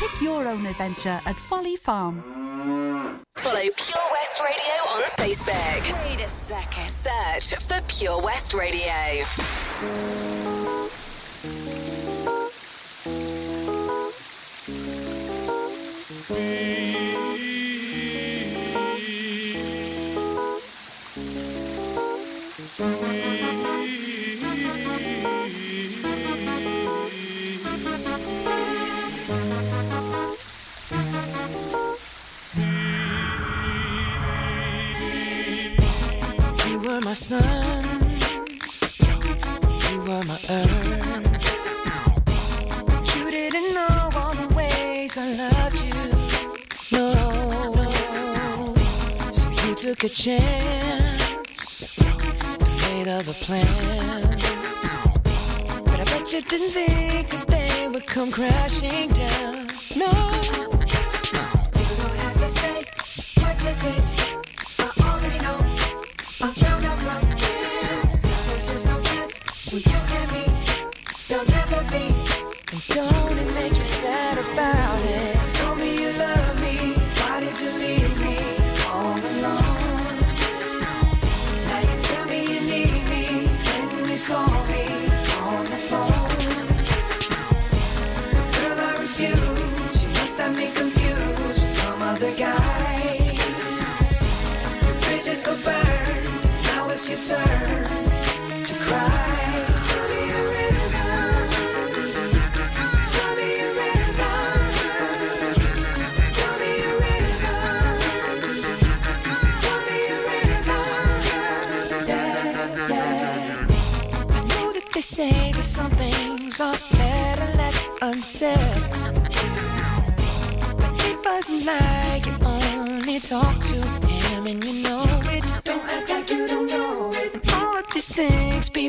Pick 0.00 0.22
your 0.22 0.48
own 0.48 0.64
adventure 0.64 1.20
at 1.26 1.36
Folly 1.36 1.76
Farm. 1.76 2.22
Follow 3.36 3.60
Pure 3.60 4.08
West 4.12 4.40
Radio 4.40 4.74
on 4.88 5.02
Facebook. 5.02 6.08
Wait 6.08 6.24
a 6.24 6.28
second. 6.30 6.88
Search 6.88 7.54
for 7.62 7.82
Pure 7.86 8.22
West 8.22 8.54
Radio. 8.54 9.26
My 37.10 37.14
sun, 37.14 37.84
you 39.90 39.98
were 40.02 40.22
my 40.30 40.38
earth. 40.48 41.46
You 43.16 43.30
didn't 43.32 43.74
know 43.74 44.10
all 44.14 44.32
the 44.34 44.46
ways 44.54 45.18
I 45.18 45.26
loved 45.42 45.80
you. 45.88 45.94
No, 46.96 47.10
so 49.32 49.48
you 49.66 49.74
took 49.74 50.04
a 50.04 50.08
chance 50.08 51.98
made 52.82 53.08
other 53.08 53.32
plans. 53.32 54.44
But 55.86 55.98
I 55.98 56.04
bet 56.04 56.32
you 56.32 56.42
didn't 56.42 56.70
think 56.70 57.28
that 57.30 57.46
they 57.48 57.88
would 57.88 58.06
come 58.06 58.30
crashing 58.30 59.08
down. 59.08 59.66
No, 59.96 60.06
you 61.76 61.96
don't 61.96 62.18
have 62.24 62.38
to 62.38 62.50
say 62.50 62.84
what 63.42 63.64
you 63.64 63.74
did. 63.82 63.99
Don't 72.90 73.38
it 73.38 73.54
make 73.54 73.76
you 73.76 73.84
sad 73.84 74.38
about 74.38 75.04
it? 75.04 75.19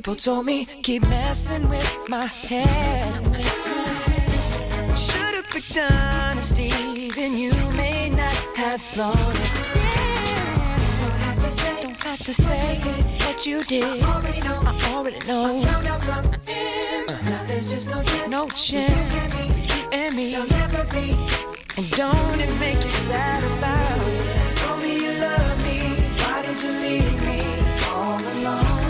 People 0.02 0.16
told 0.16 0.48
me 0.48 0.66
keep 0.82 1.04
messing 1.10 1.70
with 1.70 2.10
my 2.10 2.26
head. 2.26 3.24
Should've 4.98 5.48
picked 5.52 5.78
honesty, 5.78 7.12
then 7.12 7.38
you 7.38 7.54
may 7.78 8.10
not 8.10 8.34
have 8.56 8.82
thought 8.82 9.16
it. 9.16 9.52
Don't 11.02 11.22
have 11.28 11.40
to 11.46 11.52
say, 11.52 11.84
don't 11.84 12.04
have 12.04 12.18
to 12.18 12.34
say 12.34 12.80
what 13.26 13.46
you 13.46 13.64
did. 13.66 14.02
I 14.02 14.16
already 14.16 14.42
know. 14.42 14.60
I 14.66 14.94
already 14.96 15.20
know. 15.28 15.60
I 15.60 15.66
found 15.66 15.86
out 15.86 16.02
from 16.02 16.24
him. 16.50 17.08
Uh. 17.08 17.22
Now 17.30 17.46
there's 17.46 17.70
just 17.70 17.88
no 17.88 18.02
chance. 18.02 18.28
No 18.28 18.50
chance. 18.50 19.76
You 19.76 19.84
and 19.92 20.16
me. 20.16 20.32
There'll 20.32 20.48
never 20.48 20.84
be. 20.96 21.16
And 21.78 21.92
don't 21.92 22.40
it 22.40 22.60
make 22.60 22.84
you 22.84 22.90
sad 22.90 23.44
about 23.56 24.08
it? 24.08 24.52
Told 24.58 24.82
me 24.82 24.96
you 24.96 25.12
love 25.22 25.58
me. 25.64 25.78
Why 26.24 26.42
did 26.42 26.60
you 26.64 26.72
leave 26.86 27.24
me 27.24 27.40
all 27.86 28.20
alone? 28.20 28.81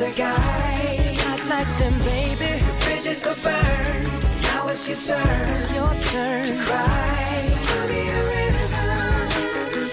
Other 0.00 0.14
guy. 0.14 1.12
Not 1.16 1.44
like 1.46 1.78
them, 1.78 1.98
baby. 2.00 2.62
The 2.64 2.84
bridges 2.84 3.20
go 3.20 3.34
burn. 3.42 4.04
Now 4.42 4.68
it's 4.68 4.88
your 4.88 4.98
turn. 4.98 5.48
It's 5.48 5.70
your 5.72 5.92
turn 6.12 6.46
to 6.46 6.56
cry. 6.64 7.40
So 7.40 7.54
tell 7.54 7.88
me 7.88 8.08
a 8.08 8.22
river. 8.30 8.68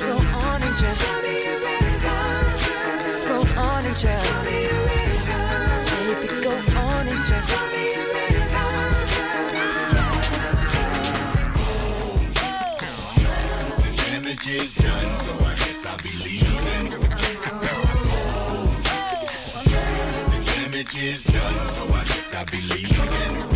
Go 0.06 0.16
on 0.38 0.62
and 0.62 0.78
just 0.78 1.02
tell 1.02 1.22
me 1.24 1.46
a 1.46 1.56
river. 1.66 2.18
Go 3.28 3.38
on 3.60 3.86
and 3.86 3.98
just 3.98 4.26
tell 4.26 4.44
me 4.46 4.66
a 4.66 4.80
river. 4.90 6.22
Baby, 6.22 6.28
go 6.44 6.54
on 6.78 7.08
and 7.08 7.26
just 7.26 7.50
tell 7.50 7.68
me 7.72 7.94
a. 7.94 8.06
Damage 13.98 14.48
is 14.48 14.76
done, 14.76 15.20
so 15.20 15.34
I 15.34 15.56
guess 15.56 15.86
I'll 15.86 15.98
be 15.98 16.12
leaving. 16.24 17.05
Damage 20.86 21.04
is 21.04 21.24
done, 21.24 21.68
so 21.70 21.84
I 21.84 22.04
guess 22.04 22.34
I'll 22.36 22.46
be 22.46 22.62
leaving. 22.70 23.50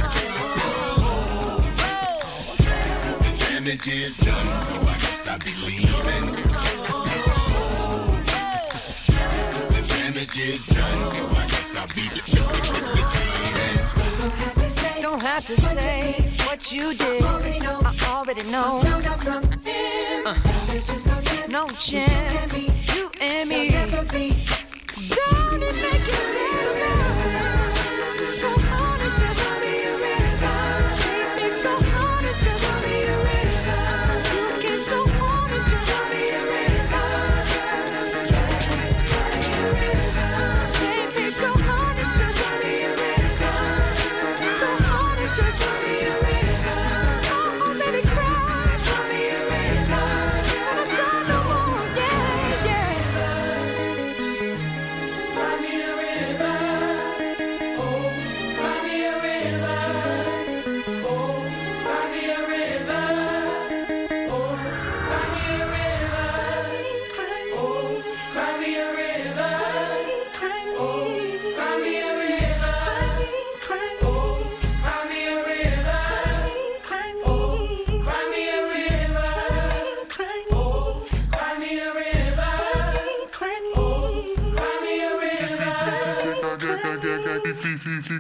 The 3.20 3.32
damage 3.40 3.88
is 3.88 4.18
done, 4.18 4.62
so 4.62 4.74
I 4.74 4.98
guess 4.98 5.28
I'll 5.28 5.40
be 5.40 5.54
leaving. 5.66 6.26
The 9.70 9.82
damage 9.88 10.40
is 10.40 10.66
done, 10.68 11.12
so 11.12 11.28
I 11.28 11.48
guess 11.48 11.76
I'll 11.76 11.88
be 11.88 12.02
leaving. 12.02 12.50
Don't 15.02 15.22
have 15.22 15.46
to 15.46 15.56
say 15.56 16.16
what 16.46 16.72
you 16.72 16.94
did. 16.96 17.24
I 17.24 17.28
already 18.08 18.44
know. 18.50 18.82
Uh, 20.26 20.36
no 21.50 21.68
chance. 21.70 22.54
You 22.94 23.12
and 23.22 23.50
me. 23.50 23.70
Don't 25.10 25.64
it 25.64 25.76
make 25.76 26.08
you 26.08 26.18
sad 26.18 26.78
about 26.78 27.09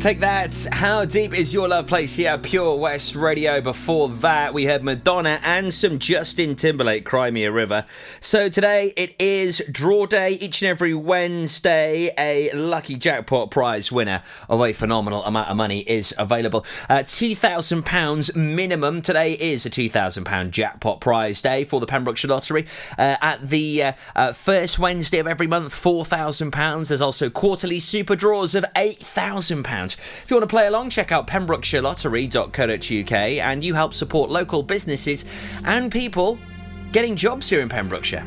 Take 0.00 0.20
that. 0.20 0.66
How 0.72 1.04
deep 1.04 1.34
is 1.34 1.52
your 1.52 1.68
love 1.68 1.86
place 1.86 2.16
here 2.16 2.38
Pure 2.38 2.78
West 2.78 3.14
Radio? 3.14 3.60
Before 3.60 4.08
that, 4.08 4.54
we 4.54 4.64
heard 4.64 4.82
Madonna 4.82 5.38
and 5.42 5.74
some 5.74 5.98
Justin 5.98 6.56
Timberlake, 6.56 7.04
Cry 7.04 7.30
Me 7.30 7.44
a 7.44 7.52
River. 7.52 7.84
So 8.18 8.48
today 8.48 8.94
it 8.96 9.14
is 9.20 9.60
draw 9.70 10.06
day. 10.06 10.30
Each 10.30 10.62
and 10.62 10.70
every 10.70 10.94
Wednesday, 10.94 12.14
a 12.16 12.50
lucky 12.54 12.96
jackpot 12.96 13.50
prize 13.50 13.92
winner 13.92 14.22
of 14.48 14.62
a 14.62 14.72
phenomenal 14.72 15.22
amount 15.24 15.50
of 15.50 15.58
money 15.58 15.80
is 15.80 16.14
available. 16.16 16.64
Uh, 16.88 17.00
£2,000 17.00 18.34
minimum. 18.34 19.02
Today 19.02 19.34
is 19.34 19.66
a 19.66 19.70
£2,000 19.70 20.50
jackpot 20.50 21.02
prize 21.02 21.42
day 21.42 21.62
for 21.62 21.78
the 21.78 21.86
Pembrokeshire 21.86 22.30
Lottery. 22.30 22.64
Uh, 22.96 23.16
at 23.20 23.50
the 23.50 23.82
uh, 23.82 23.92
uh, 24.16 24.32
first 24.32 24.78
Wednesday 24.78 25.18
of 25.18 25.26
every 25.26 25.46
month, 25.46 25.74
£4,000. 25.74 26.88
There's 26.88 27.02
also 27.02 27.28
quarterly 27.28 27.78
super 27.78 28.16
draws 28.16 28.54
of 28.54 28.64
£8,000. 28.74 29.90
If 30.22 30.30
you 30.30 30.36
want 30.36 30.48
to 30.48 30.52
play 30.54 30.66
along, 30.66 30.90
check 30.90 31.12
out 31.12 31.26
pembrokeshirelottery.co.uk 31.26 33.12
and 33.12 33.64
you 33.64 33.74
help 33.74 33.94
support 33.94 34.30
local 34.30 34.62
businesses 34.62 35.24
and 35.64 35.90
people 35.90 36.38
getting 36.92 37.16
jobs 37.16 37.48
here 37.48 37.60
in 37.60 37.68
Pembrokeshire 37.68 38.26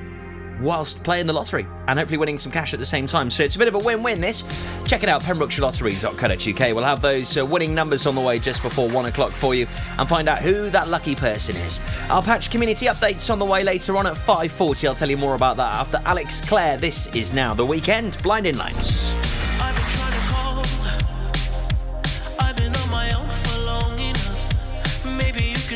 whilst 0.61 1.03
playing 1.03 1.27
the 1.27 1.33
lottery 1.33 1.67
and 1.87 1.99
hopefully 1.99 2.17
winning 2.17 2.37
some 2.37 2.51
cash 2.51 2.73
at 2.73 2.79
the 2.79 2.85
same 2.85 3.05
time. 3.05 3.29
So 3.29 3.43
it's 3.43 3.55
a 3.55 3.59
bit 3.59 3.67
of 3.67 3.75
a 3.75 3.79
win-win 3.79 4.21
this. 4.21 4.43
Check 4.85 5.03
it 5.03 5.09
out, 5.09 5.21
pembrokeshirelottery.co.uk. 5.23 6.75
We'll 6.75 6.83
have 6.83 7.01
those 7.01 7.37
uh, 7.37 7.45
winning 7.45 7.75
numbers 7.75 8.05
on 8.05 8.15
the 8.15 8.21
way 8.21 8.39
just 8.39 8.61
before 8.63 8.89
one 8.89 9.05
o'clock 9.05 9.33
for 9.33 9.53
you 9.53 9.67
and 9.99 10.07
find 10.07 10.29
out 10.29 10.41
who 10.41 10.69
that 10.69 10.87
lucky 10.87 11.15
person 11.15 11.55
is. 11.57 11.79
Our 12.09 12.23
patch 12.23 12.49
community 12.49 12.85
updates 12.85 13.29
on 13.29 13.39
the 13.39 13.45
way 13.45 13.63
later 13.63 13.97
on 13.97 14.07
at 14.07 14.13
5.40. 14.13 14.87
I'll 14.87 14.95
tell 14.95 15.09
you 15.09 15.17
more 15.17 15.35
about 15.35 15.57
that 15.57 15.73
after 15.73 16.01
Alex 16.05 16.41
Clare. 16.41 16.77
This 16.77 17.13
is 17.15 17.33
now 17.33 17.53
the 17.53 17.65
Weeknd. 17.65 18.21
Blinding 18.23 18.57
Lights. 18.57 19.13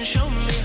Show 0.08 0.30
me 0.30 0.57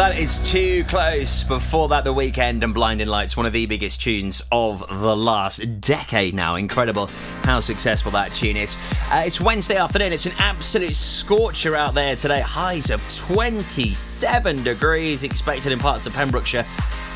that 0.00 0.18
is 0.18 0.38
too 0.50 0.82
close. 0.84 1.44
Before 1.44 1.86
that, 1.88 2.04
The 2.04 2.14
Weeknd 2.14 2.64
and 2.64 2.72
Blinding 2.72 3.08
Lights, 3.08 3.36
one 3.36 3.44
of 3.44 3.52
the 3.52 3.66
biggest 3.66 4.00
tunes 4.00 4.42
of 4.50 4.82
the 4.88 5.14
last 5.14 5.58
decade 5.82 6.32
now. 6.32 6.54
Incredible 6.54 7.08
how 7.42 7.60
successful 7.60 8.10
that 8.12 8.32
tune 8.32 8.56
is. 8.56 8.74
Uh, 9.12 9.24
it's 9.26 9.42
Wednesday 9.42 9.76
afternoon. 9.76 10.14
It's 10.14 10.24
an 10.24 10.32
absolute 10.38 10.94
scorcher 10.94 11.76
out 11.76 11.92
there 11.92 12.16
today. 12.16 12.40
Highs 12.40 12.88
of 12.88 13.06
27 13.14 14.64
degrees 14.64 15.22
expected 15.22 15.70
in 15.70 15.78
parts 15.78 16.06
of 16.06 16.14
Pembrokeshire. 16.14 16.64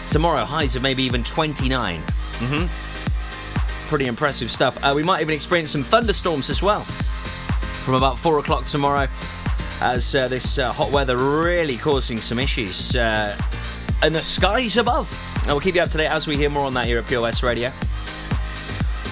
Tomorrow, 0.07 0.45
highs 0.45 0.77
of 0.77 0.83
maybe 0.83 1.05
even 1.05 1.25
29. 1.25 2.03
Mm-hmm. 2.03 3.89
Pretty 3.89 4.09
impressive 4.09 4.51
stuff. 4.51 4.77
Uh, 4.83 4.93
we 4.95 5.03
might 5.03 5.23
even 5.23 5.35
experience 5.35 5.71
some 5.71 5.85
thunderstorms 5.85 6.51
as 6.51 6.61
well 6.61 6.83
from 6.83 7.95
about 7.95 8.19
4 8.19 8.41
o'clock 8.41 8.67
tomorrow 8.67 9.09
as 9.81 10.15
uh, 10.15 10.29
this 10.29 10.59
uh, 10.59 10.73
hot 10.73 10.91
weather 10.91 11.17
really 11.17 11.77
causing 11.77 12.17
some 12.17 12.39
issues 12.39 12.95
uh, 12.97 13.37
in 14.03 14.13
the 14.13 14.23
skies 14.23 14.77
above. 14.77 15.09
And 15.39 15.49
we'll 15.49 15.61
keep 15.61 15.75
you 15.75 15.83
up 15.83 15.91
to 15.91 15.99
date 15.99 16.11
as 16.11 16.27
we 16.27 16.37
hear 16.37 16.51
more 16.51 16.65
on 16.65 16.75
that 16.75 16.87
here 16.87 16.99
at 16.99 17.07
Pure 17.07 17.23
West 17.23 17.43
Radio. 17.43 17.71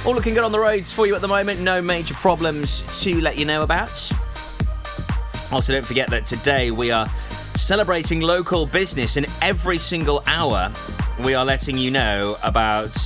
All 0.04 0.14
looking 0.14 0.34
good 0.34 0.44
on 0.44 0.52
the 0.52 0.58
roads 0.58 0.92
for 0.92 1.06
you 1.06 1.14
at 1.14 1.20
the 1.20 1.28
moment. 1.28 1.60
No 1.60 1.80
major 1.80 2.14
problems 2.14 3.02
to 3.02 3.20
let 3.20 3.38
you 3.38 3.44
know 3.44 3.62
about. 3.62 4.10
Also, 5.52 5.72
don't 5.72 5.86
forget 5.86 6.08
that 6.10 6.24
today 6.24 6.70
we 6.70 6.90
are 6.90 7.08
celebrating 7.54 8.20
local 8.20 8.66
business, 8.66 9.16
and 9.16 9.26
every 9.42 9.78
single 9.78 10.22
hour 10.26 10.72
we 11.24 11.34
are 11.34 11.44
letting 11.44 11.76
you 11.76 11.90
know 11.90 12.36
about 12.42 12.96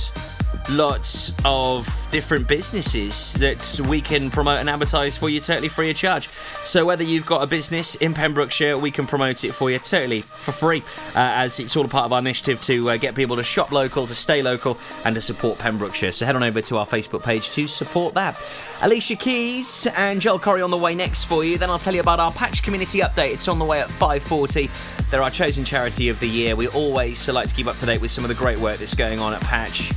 lots 0.69 1.31
of 1.45 2.07
different 2.11 2.47
businesses 2.47 3.33
that 3.35 3.79
we 3.87 4.01
can 4.01 4.29
promote 4.29 4.59
and 4.59 4.69
advertise 4.69 5.15
for 5.15 5.29
you 5.29 5.39
totally 5.39 5.69
free 5.69 5.89
of 5.89 5.95
charge. 5.95 6.29
So 6.63 6.85
whether 6.85 7.03
you've 7.03 7.25
got 7.25 7.41
a 7.41 7.47
business 7.47 7.95
in 7.95 8.13
Pembrokeshire, 8.13 8.77
we 8.77 8.91
can 8.91 9.07
promote 9.07 9.43
it 9.43 9.53
for 9.53 9.71
you 9.71 9.79
totally 9.79 10.21
for 10.21 10.51
free, 10.51 10.83
uh, 11.15 11.19
as 11.35 11.59
it's 11.59 11.75
all 11.75 11.85
a 11.85 11.87
part 11.87 12.05
of 12.05 12.13
our 12.13 12.19
initiative 12.19 12.59
to 12.61 12.89
uh, 12.89 12.97
get 12.97 13.15
people 13.15 13.37
to 13.37 13.43
shop 13.43 13.71
local, 13.71 14.07
to 14.07 14.15
stay 14.15 14.41
local, 14.41 14.77
and 15.05 15.15
to 15.15 15.21
support 15.21 15.57
Pembrokeshire. 15.57 16.11
So 16.11 16.25
head 16.25 16.35
on 16.35 16.43
over 16.43 16.61
to 16.61 16.77
our 16.77 16.85
Facebook 16.85 17.23
page 17.23 17.49
to 17.51 17.67
support 17.67 18.13
that. 18.15 18.43
Alicia 18.81 19.15
Keys 19.15 19.87
and 19.95 20.19
Joel 20.19 20.39
Corry 20.39 20.63
on 20.63 20.71
the 20.71 20.77
way 20.77 20.95
next 20.95 21.25
for 21.25 21.43
you. 21.43 21.57
Then 21.57 21.69
I'll 21.69 21.79
tell 21.79 21.95
you 21.95 22.01
about 22.01 22.19
our 22.19 22.31
Patch 22.31 22.61
Community 22.61 22.99
Update. 22.99 23.33
It's 23.33 23.47
on 23.47 23.59
the 23.59 23.65
way 23.65 23.79
at 23.79 23.87
5:40. 23.87 24.69
They're 25.09 25.23
our 25.23 25.31
chosen 25.31 25.63
charity 25.63 26.09
of 26.09 26.19
the 26.19 26.27
year. 26.27 26.55
We 26.55 26.67
always 26.69 27.27
like 27.29 27.47
to 27.47 27.55
keep 27.55 27.67
up 27.67 27.77
to 27.77 27.85
date 27.85 28.01
with 28.01 28.11
some 28.11 28.23
of 28.23 28.27
the 28.27 28.35
great 28.35 28.59
work 28.59 28.79
that's 28.79 28.95
going 28.95 29.19
on 29.19 29.33
at 29.33 29.41
Patch. 29.41 29.91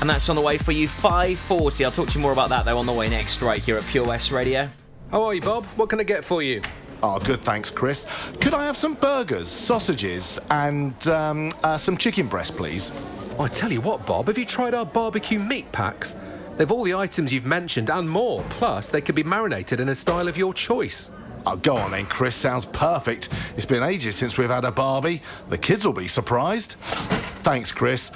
And 0.00 0.08
that's 0.08 0.28
on 0.28 0.36
the 0.36 0.42
way 0.42 0.56
for 0.56 0.72
you 0.72 0.88
5:40. 0.88 1.84
I'll 1.84 1.90
talk 1.90 2.08
to 2.08 2.18
you 2.18 2.22
more 2.22 2.32
about 2.32 2.48
that 2.48 2.64
though 2.64 2.78
on 2.78 2.86
the 2.86 2.92
way 2.92 3.08
next 3.08 3.42
right 3.42 3.62
here 3.62 3.76
at 3.76 3.84
Pure 3.86 4.06
West 4.06 4.30
Radio. 4.30 4.68
How 5.10 5.22
are 5.24 5.34
you, 5.34 5.40
Bob? 5.40 5.66
What 5.76 5.90
can 5.90 6.00
I 6.00 6.04
get 6.04 6.24
for 6.24 6.42
you? 6.42 6.62
Oh, 7.02 7.18
good, 7.18 7.40
thanks, 7.40 7.70
Chris. 7.70 8.06
Could 8.40 8.54
I 8.54 8.64
have 8.64 8.76
some 8.76 8.94
burgers, 8.94 9.48
sausages, 9.48 10.38
and 10.50 11.08
um, 11.08 11.50
uh, 11.62 11.78
some 11.78 11.96
chicken 11.96 12.28
breast, 12.28 12.56
please? 12.56 12.92
I 13.38 13.48
tell 13.48 13.72
you 13.72 13.80
what, 13.80 14.04
Bob, 14.04 14.26
have 14.26 14.36
you 14.36 14.44
tried 14.44 14.74
our 14.74 14.84
barbecue 14.84 15.38
meat 15.38 15.70
packs? 15.72 16.16
They've 16.56 16.70
all 16.70 16.84
the 16.84 16.94
items 16.94 17.32
you've 17.32 17.46
mentioned 17.46 17.90
and 17.90 18.08
more. 18.08 18.44
Plus, 18.50 18.88
they 18.88 19.00
can 19.00 19.14
be 19.14 19.22
marinated 19.22 19.80
in 19.80 19.88
a 19.88 19.94
style 19.94 20.28
of 20.28 20.36
your 20.36 20.52
choice. 20.52 21.10
Oh, 21.46 21.56
go 21.56 21.74
on 21.76 21.92
then, 21.92 22.04
Chris. 22.04 22.36
Sounds 22.36 22.66
perfect. 22.66 23.30
It's 23.56 23.64
been 23.64 23.82
ages 23.82 24.14
since 24.14 24.36
we've 24.36 24.50
had 24.50 24.66
a 24.66 24.70
Barbie. 24.70 25.22
The 25.48 25.56
kids 25.56 25.86
will 25.86 25.94
be 25.94 26.06
surprised. 26.06 26.72
Thanks, 27.42 27.72
Chris. 27.72 28.10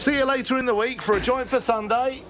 See 0.00 0.16
you 0.16 0.24
later 0.24 0.56
in 0.56 0.64
the 0.64 0.74
week 0.74 1.02
for 1.02 1.18
a 1.18 1.20
joint 1.20 1.46
for 1.46 1.60
Sunday. 1.60 2.22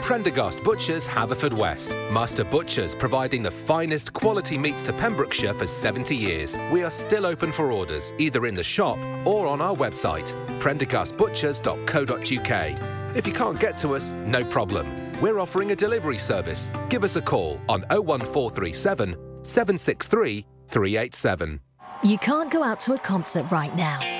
Prendergast 0.00 0.62
Butchers, 0.62 1.04
Haverfordwest. 1.04 2.12
Master 2.12 2.44
Butchers 2.44 2.94
providing 2.94 3.42
the 3.42 3.50
finest 3.50 4.12
quality 4.12 4.56
meats 4.56 4.84
to 4.84 4.92
Pembrokeshire 4.92 5.54
for 5.54 5.66
70 5.66 6.14
years. 6.14 6.56
We 6.70 6.84
are 6.84 6.90
still 6.90 7.26
open 7.26 7.50
for 7.50 7.72
orders, 7.72 8.12
either 8.18 8.46
in 8.46 8.54
the 8.54 8.62
shop 8.62 8.96
or 9.24 9.48
on 9.48 9.60
our 9.60 9.74
website, 9.74 10.36
prendergastbutchers.co.uk. 10.60 13.16
If 13.16 13.26
you 13.26 13.32
can't 13.32 13.58
get 13.58 13.76
to 13.78 13.96
us, 13.96 14.12
no 14.12 14.44
problem. 14.44 14.86
We're 15.20 15.40
offering 15.40 15.72
a 15.72 15.74
delivery 15.74 16.18
service. 16.18 16.70
Give 16.90 17.02
us 17.02 17.16
a 17.16 17.22
call 17.22 17.60
on 17.68 17.80
01437 17.90 19.16
763 19.42 20.46
387. 20.68 21.60
You 22.04 22.18
can't 22.18 22.52
go 22.52 22.62
out 22.62 22.78
to 22.80 22.92
a 22.92 22.98
concert 22.98 23.50
right 23.50 23.74
now. 23.74 24.15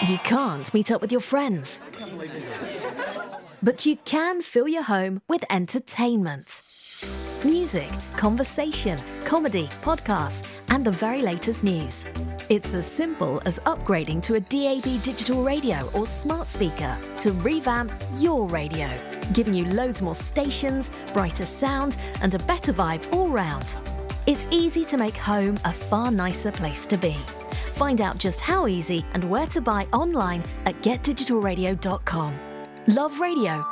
You 0.00 0.18
can't 0.18 0.72
meet 0.74 0.90
up 0.90 1.00
with 1.00 1.12
your 1.12 1.20
friends. 1.20 1.80
But 3.62 3.86
you 3.86 3.96
can 4.04 4.42
fill 4.42 4.66
your 4.66 4.82
home 4.82 5.22
with 5.28 5.44
entertainment. 5.50 6.62
Music, 7.44 7.88
conversation, 8.16 8.98
comedy, 9.24 9.68
podcasts, 9.82 10.46
and 10.70 10.84
the 10.84 10.90
very 10.90 11.22
latest 11.22 11.62
news. 11.62 12.06
It's 12.48 12.74
as 12.74 12.86
simple 12.86 13.40
as 13.44 13.60
upgrading 13.60 14.22
to 14.22 14.34
a 14.34 14.40
DAB 14.40 15.02
digital 15.02 15.44
radio 15.44 15.88
or 15.94 16.06
smart 16.06 16.48
speaker 16.48 16.96
to 17.20 17.32
revamp 17.32 17.92
your 18.16 18.48
radio, 18.48 18.88
giving 19.32 19.54
you 19.54 19.66
loads 19.66 20.02
more 20.02 20.14
stations, 20.14 20.90
brighter 21.12 21.46
sound, 21.46 21.96
and 22.22 22.34
a 22.34 22.38
better 22.40 22.72
vibe 22.72 23.12
all 23.12 23.28
round. 23.28 23.76
It's 24.26 24.48
easy 24.50 24.84
to 24.86 24.96
make 24.96 25.16
home 25.16 25.56
a 25.64 25.72
far 25.72 26.10
nicer 26.10 26.50
place 26.50 26.86
to 26.86 26.96
be. 26.96 27.16
Find 27.82 28.00
out 28.00 28.16
just 28.16 28.40
how 28.40 28.68
easy 28.68 29.04
and 29.12 29.28
where 29.28 29.48
to 29.48 29.60
buy 29.60 29.88
online 29.92 30.44
at 30.66 30.80
getdigitalradio.com. 30.82 32.38
Love 32.86 33.18
radio. 33.18 33.71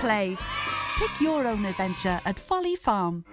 play. 0.00 0.36
Pick 0.98 1.20
your 1.20 1.46
own 1.46 1.64
adventure 1.66 2.20
at 2.24 2.40
Folly 2.40 2.74
Farm. 2.74 3.24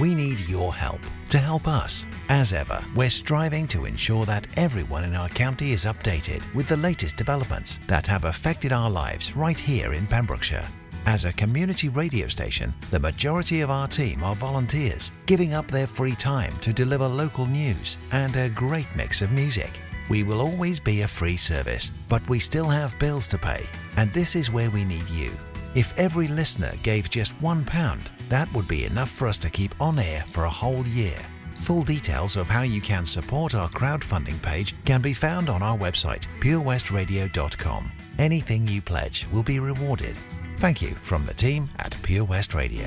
We 0.00 0.14
need 0.14 0.40
your 0.40 0.74
help 0.74 1.00
to 1.28 1.38
help 1.38 1.68
us. 1.68 2.06
As 2.30 2.54
ever, 2.54 2.82
we're 2.96 3.10
striving 3.10 3.68
to 3.68 3.84
ensure 3.84 4.24
that 4.24 4.46
everyone 4.56 5.04
in 5.04 5.14
our 5.14 5.28
county 5.28 5.72
is 5.72 5.84
updated 5.84 6.42
with 6.54 6.66
the 6.66 6.76
latest 6.78 7.16
developments 7.16 7.78
that 7.86 8.06
have 8.06 8.24
affected 8.24 8.72
our 8.72 8.90
lives 8.90 9.36
right 9.36 9.58
here 9.58 9.92
in 9.92 10.06
Pembrokeshire. 10.06 10.66
As 11.06 11.24
a 11.24 11.32
community 11.32 11.88
radio 11.88 12.28
station, 12.28 12.72
the 12.90 13.00
majority 13.00 13.60
of 13.60 13.70
our 13.70 13.88
team 13.88 14.22
are 14.22 14.34
volunteers, 14.34 15.10
giving 15.26 15.52
up 15.52 15.70
their 15.70 15.86
free 15.86 16.14
time 16.14 16.56
to 16.60 16.72
deliver 16.72 17.06
local 17.06 17.46
news 17.46 17.98
and 18.12 18.34
a 18.36 18.48
great 18.50 18.88
mix 18.96 19.20
of 19.20 19.32
music. 19.32 19.80
We 20.10 20.24
will 20.24 20.40
always 20.40 20.80
be 20.80 21.02
a 21.02 21.08
free 21.08 21.36
service, 21.36 21.92
but 22.08 22.28
we 22.28 22.40
still 22.40 22.68
have 22.68 22.98
bills 22.98 23.28
to 23.28 23.38
pay, 23.38 23.64
and 23.96 24.12
this 24.12 24.34
is 24.34 24.50
where 24.50 24.68
we 24.68 24.84
need 24.84 25.08
you. 25.08 25.30
If 25.76 25.96
every 25.96 26.26
listener 26.26 26.72
gave 26.82 27.08
just 27.08 27.40
£1, 27.40 28.00
that 28.28 28.52
would 28.52 28.66
be 28.66 28.84
enough 28.84 29.08
for 29.08 29.28
us 29.28 29.38
to 29.38 29.48
keep 29.50 29.72
on 29.80 30.00
air 30.00 30.24
for 30.26 30.44
a 30.44 30.50
whole 30.50 30.84
year. 30.88 31.16
Full 31.60 31.84
details 31.84 32.36
of 32.36 32.48
how 32.48 32.62
you 32.62 32.80
can 32.80 33.06
support 33.06 33.54
our 33.54 33.68
crowdfunding 33.68 34.42
page 34.42 34.74
can 34.84 35.00
be 35.00 35.14
found 35.14 35.48
on 35.48 35.62
our 35.62 35.78
website, 35.78 36.24
purewestradio.com. 36.40 37.92
Anything 38.18 38.66
you 38.66 38.82
pledge 38.82 39.28
will 39.32 39.44
be 39.44 39.60
rewarded. 39.60 40.16
Thank 40.56 40.82
you 40.82 40.90
from 41.02 41.24
the 41.24 41.34
team 41.34 41.70
at 41.78 41.96
Pure 42.02 42.24
West 42.24 42.52
Radio. 42.52 42.86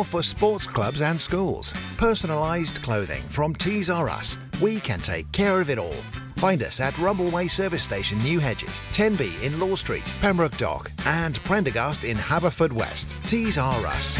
for 0.00 0.22
sports 0.22 0.66
clubs 0.66 1.02
and 1.02 1.20
schools. 1.20 1.72
Personalised 1.98 2.82
clothing 2.82 3.22
from 3.24 3.54
Tees 3.54 3.90
R 3.90 4.08
Us. 4.08 4.38
We 4.62 4.80
can 4.80 5.00
take 5.00 5.30
care 5.32 5.60
of 5.60 5.68
it 5.68 5.78
all. 5.78 6.00
Find 6.36 6.62
us 6.62 6.80
at 6.80 6.94
Rumbleway 6.94 7.50
Service 7.50 7.82
Station, 7.82 8.18
New 8.20 8.40
Hedges, 8.40 8.80
10B 8.92 9.42
in 9.42 9.60
Law 9.60 9.74
Street, 9.74 10.02
Pembroke 10.20 10.56
Dock, 10.56 10.90
and 11.04 11.36
Prendergast 11.44 12.04
in 12.04 12.16
Haverfordwest. 12.16 13.14
Tees 13.26 13.58
R 13.58 13.86
Us. 13.86 14.16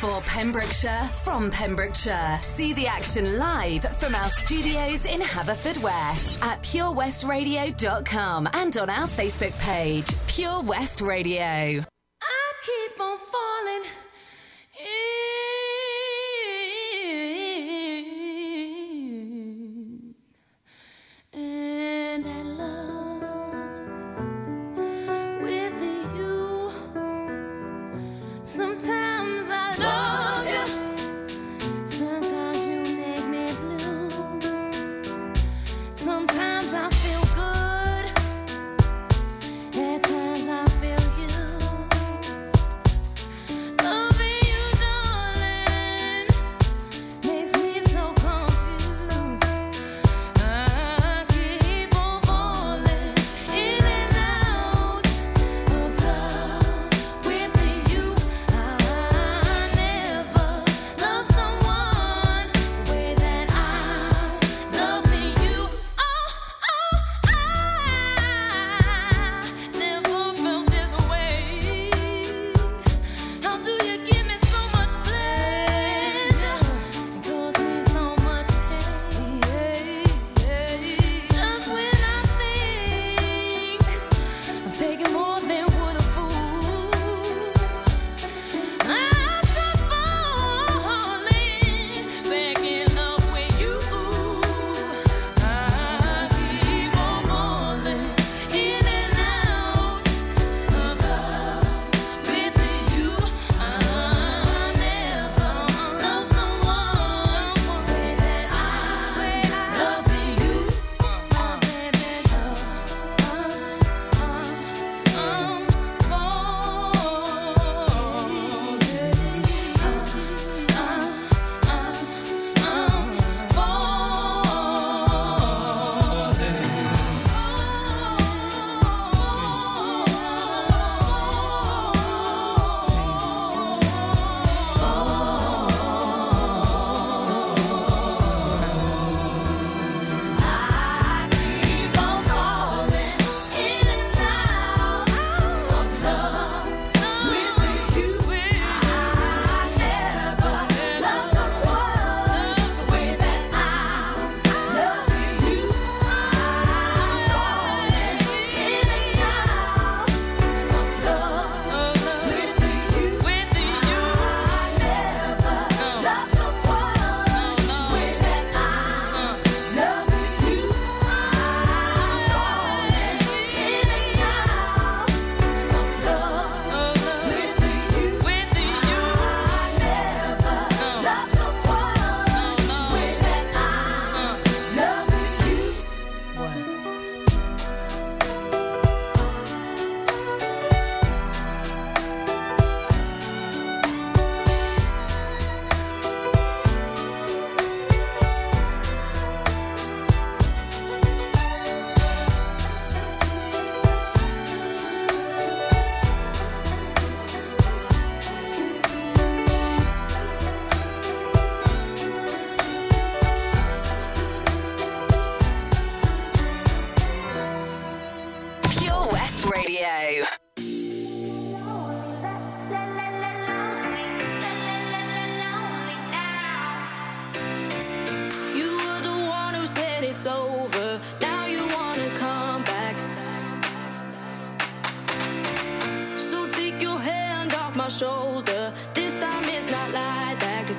For 0.00 0.20
Pembrokeshire, 0.22 1.08
from 1.24 1.50
Pembrokeshire. 1.50 2.38
See 2.42 2.72
the 2.72 2.86
action 2.86 3.38
live 3.38 3.82
from 3.98 4.14
our 4.14 4.28
studios 4.28 5.04
in 5.06 5.20
Haverfordwest 5.20 6.40
at 6.42 6.62
purewestradio.com 6.62 8.48
and 8.52 8.76
on 8.76 8.88
our 8.88 9.08
Facebook 9.08 9.58
page, 9.58 10.14
Pure 10.28 10.62
West 10.62 11.00
Radio. 11.00 11.82
Keep 12.66 13.00
on 13.00 13.18
falling. 13.30 13.84
In, 14.80 15.15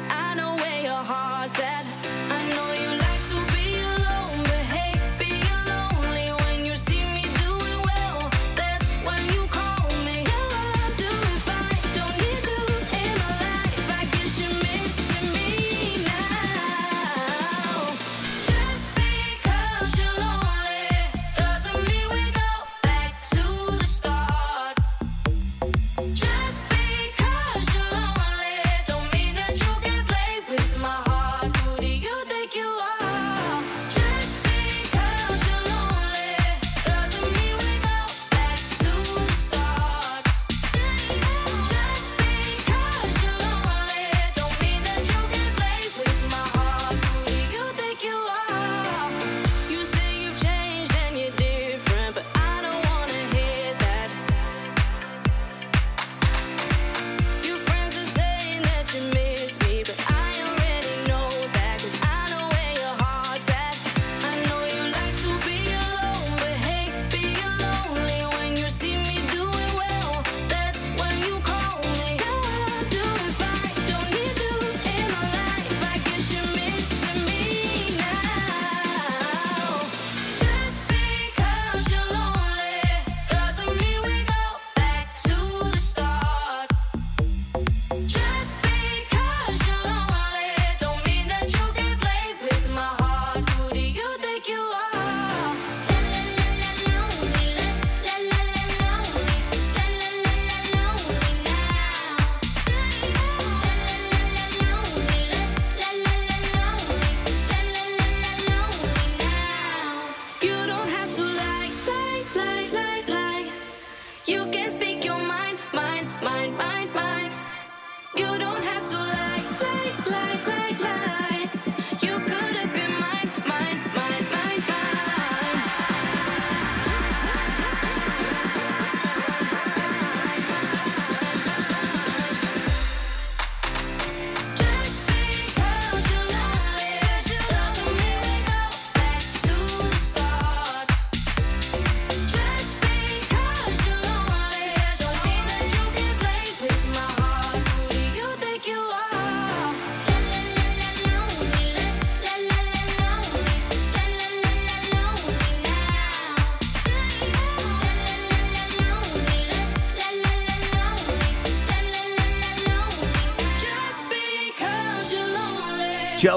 I 0.09 0.35
know 0.35 0.55
where 0.55 0.81
your 0.81 0.91
heart's 0.91 1.59
at. 1.59 1.86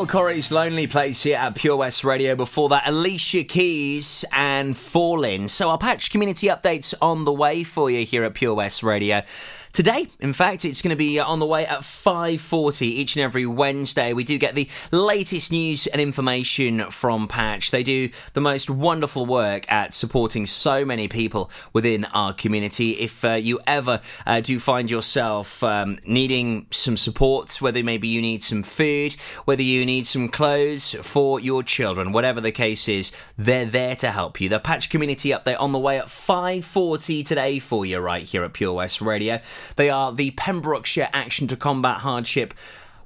Joel 0.00 0.06
Corry's 0.06 0.50
Lonely 0.50 0.86
Place 0.86 1.22
here 1.24 1.36
at 1.36 1.54
Pure 1.56 1.76
West 1.76 2.04
Radio. 2.04 2.34
Before 2.34 2.70
that, 2.70 2.88
Alicia 2.88 3.44
Keys 3.44 4.24
and 4.32 4.74
Fallin. 4.74 5.46
So 5.46 5.68
our 5.68 5.76
patch 5.76 6.10
community 6.10 6.46
updates 6.46 6.94
on 7.02 7.26
the 7.26 7.32
way 7.32 7.64
for 7.64 7.90
you 7.90 8.06
here 8.06 8.24
at 8.24 8.32
Pure 8.32 8.54
West 8.54 8.82
Radio. 8.82 9.20
Today, 9.72 10.08
in 10.18 10.32
fact, 10.32 10.64
it's 10.64 10.82
going 10.82 10.90
to 10.90 10.96
be 10.96 11.20
on 11.20 11.38
the 11.38 11.46
way 11.46 11.64
at 11.64 11.80
5:40 11.80 12.82
each 12.82 13.14
and 13.14 13.22
every 13.22 13.46
Wednesday. 13.46 14.12
We 14.12 14.24
do 14.24 14.36
get 14.36 14.56
the 14.56 14.68
latest 14.90 15.52
news 15.52 15.86
and 15.86 16.02
information 16.02 16.90
from 16.90 17.28
Patch. 17.28 17.70
They 17.70 17.84
do 17.84 18.10
the 18.32 18.40
most 18.40 18.68
wonderful 18.68 19.26
work 19.26 19.70
at 19.72 19.94
supporting 19.94 20.44
so 20.44 20.84
many 20.84 21.06
people 21.06 21.52
within 21.72 22.04
our 22.06 22.32
community. 22.32 22.92
If 22.98 23.24
uh, 23.24 23.34
you 23.34 23.60
ever 23.64 24.00
uh, 24.26 24.40
do 24.40 24.58
find 24.58 24.90
yourself 24.90 25.62
um, 25.62 26.00
needing 26.04 26.66
some 26.72 26.96
support, 26.96 27.62
whether 27.62 27.84
maybe 27.84 28.08
you 28.08 28.20
need 28.20 28.42
some 28.42 28.64
food, 28.64 29.12
whether 29.44 29.62
you 29.62 29.86
need 29.86 30.04
some 30.04 30.28
clothes 30.28 30.96
for 31.00 31.38
your 31.38 31.62
children, 31.62 32.10
whatever 32.10 32.40
the 32.40 32.52
case 32.52 32.88
is, 32.88 33.12
they're 33.38 33.66
there 33.66 33.94
to 33.96 34.10
help 34.10 34.40
you. 34.40 34.48
The 34.48 34.58
Patch 34.58 34.90
Community 34.90 35.28
Update 35.28 35.60
on 35.60 35.70
the 35.70 35.78
way 35.78 35.98
at 35.98 36.06
5:40 36.06 37.24
today 37.24 37.60
for 37.60 37.86
you 37.86 38.00
right 38.00 38.24
here 38.24 38.42
at 38.42 38.52
Pure 38.52 38.72
West 38.72 39.00
Radio. 39.00 39.40
They 39.76 39.90
are 39.90 40.12
the 40.12 40.30
Pembrokeshire 40.32 41.08
Action 41.12 41.46
to 41.48 41.56
Combat 41.56 41.98
Hardship 41.98 42.54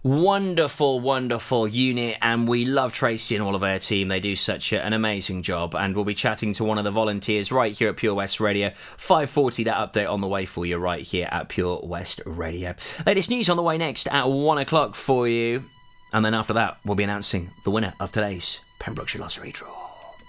wonderful, 0.05 1.01
wonderful 1.01 1.67
unit, 1.67 2.19
and 2.21 2.47
we 2.47 2.67
love 2.67 2.93
Tracy 2.93 3.35
and 3.35 3.43
all 3.43 3.55
of 3.55 3.63
her 3.63 3.79
team. 3.79 4.09
They 4.09 4.21
do 4.21 4.37
such 4.37 4.73
an 4.73 4.93
amazing 4.93 5.43
job, 5.43 5.75
and 5.75 5.97
we'll 5.97 6.05
be 6.05 6.15
chatting 6.15 6.53
to 6.55 6.65
one 6.65 6.77
of 6.77 6.85
the 6.85 6.91
volunteers 6.91 7.51
right 7.51 7.73
here 7.73 7.89
at 7.89 7.97
Pure 7.97 8.15
West 8.15 8.39
Radio. 8.39 8.71
5:40, 8.99 9.65
that 9.65 9.77
update 9.77 10.11
on 10.11 10.21
the 10.21 10.29
way 10.29 10.45
for 10.45 10.67
you 10.67 10.77
right 10.77 11.03
here 11.03 11.29
at 11.33 11.49
Pure 11.49 11.81
West 11.85 12.21
Radio. 12.27 12.75
Latest 13.07 13.31
news 13.31 13.49
on 13.49 13.57
the 13.57 13.63
way 13.63 13.79
next 13.79 14.07
at 14.09 14.29
one 14.29 14.59
o'clock 14.59 14.95
for 14.95 15.27
you, 15.27 15.65
and 16.13 16.25
then 16.25 16.35
after 16.35 16.53
that, 16.53 16.77
we'll 16.85 16.95
be 16.95 17.05
announcing 17.05 17.51
the 17.65 17.71
winner 17.71 17.95
of 17.99 18.13
today's 18.13 18.61
Pembrokeshire 18.79 19.23
Lottery 19.23 19.53
draw. 19.53 19.73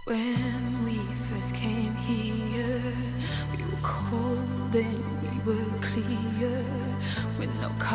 When 0.06 0.86
we 0.86 1.00
first 1.26 1.54
came 1.54 1.94
here, 1.96 2.35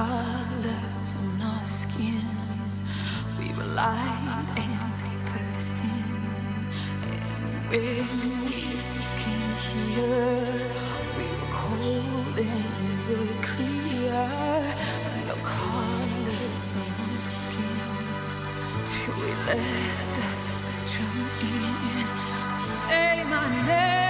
colors 0.01 1.11
on 1.20 1.42
our 1.42 1.66
skin. 1.66 2.28
We 3.38 3.48
were 3.57 3.70
light 3.80 4.46
and 4.64 4.90
paper 5.01 5.44
thin. 5.78 6.11
And 7.11 7.68
when 7.70 8.44
we 8.46 8.61
first 8.88 9.14
came 9.24 9.55
here, 9.68 10.46
we 11.16 11.24
were 11.38 11.53
cold 11.62 12.36
and 12.53 12.98
we 13.07 13.14
were 13.20 13.42
clear, 13.51 14.22
no 15.28 15.36
colors 15.59 16.70
on 16.82 16.92
our 17.07 17.20
skin. 17.38 17.96
Till 18.90 19.16
we 19.22 19.32
let 19.51 19.98
the 20.16 20.28
spectrum 20.51 21.18
in. 21.53 22.07
Say 22.55 23.24
my 23.24 23.46
name. 23.66 24.10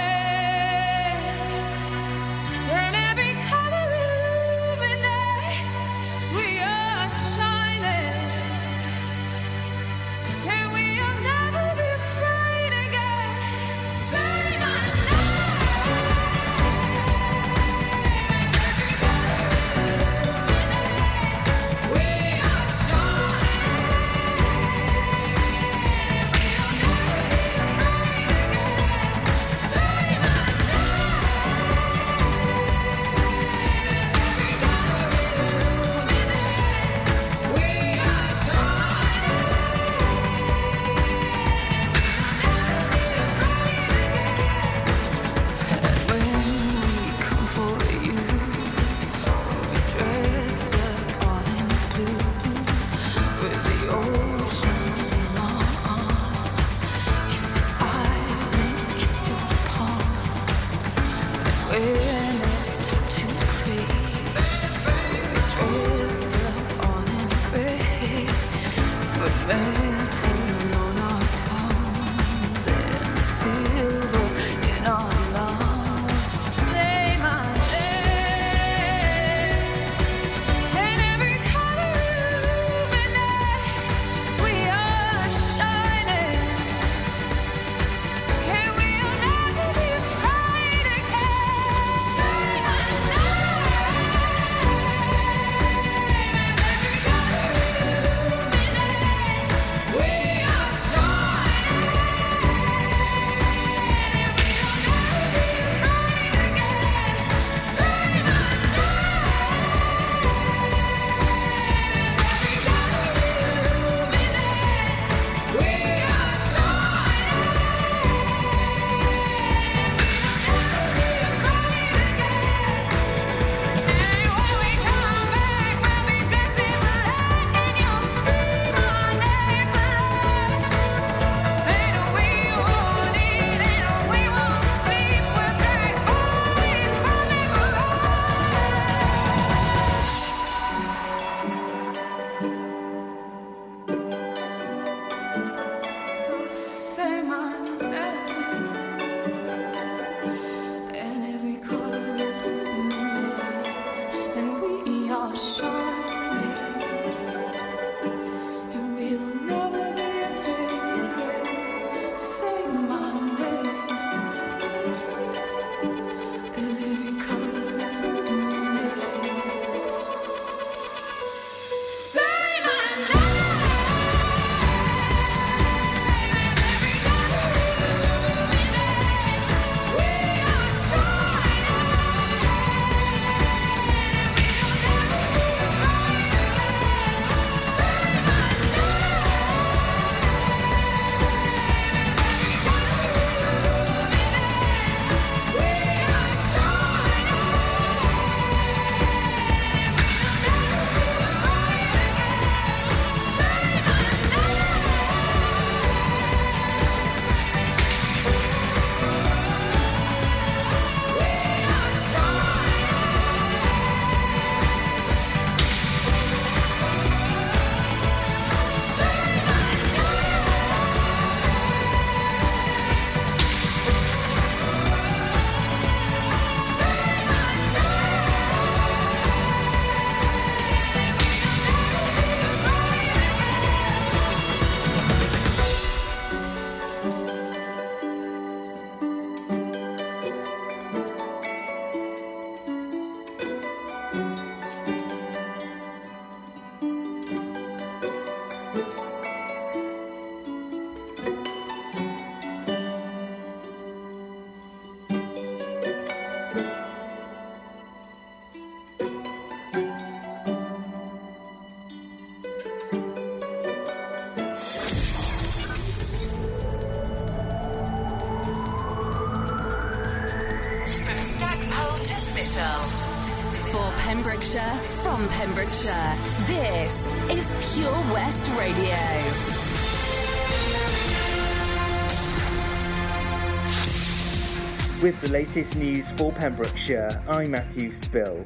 the 285.21 285.31
latest 285.31 285.77
news 285.77 286.09
for 286.17 286.31
Pembrokeshire, 286.31 287.23
I'm 287.27 287.51
Matthew 287.51 287.93
Spill. 287.93 288.43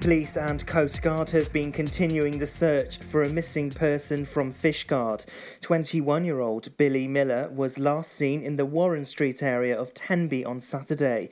Police 0.00 0.36
and 0.36 0.64
Coast 0.66 1.00
Guard 1.00 1.30
have 1.30 1.50
been 1.54 1.72
continuing 1.72 2.38
the 2.38 2.46
search 2.46 2.98
for 3.10 3.22
a 3.22 3.28
missing 3.30 3.70
person 3.70 4.26
from 4.26 4.52
Fishguard. 4.52 5.24
21 5.62 6.26
year 6.26 6.40
old 6.40 6.76
Billy 6.76 7.08
Miller 7.08 7.48
was 7.48 7.78
last 7.78 8.12
seen 8.12 8.42
in 8.42 8.56
the 8.56 8.66
Warren 8.66 9.06
Street 9.06 9.42
area 9.42 9.78
of 9.78 9.94
Tenby 9.94 10.44
on 10.44 10.60
Saturday. 10.60 11.26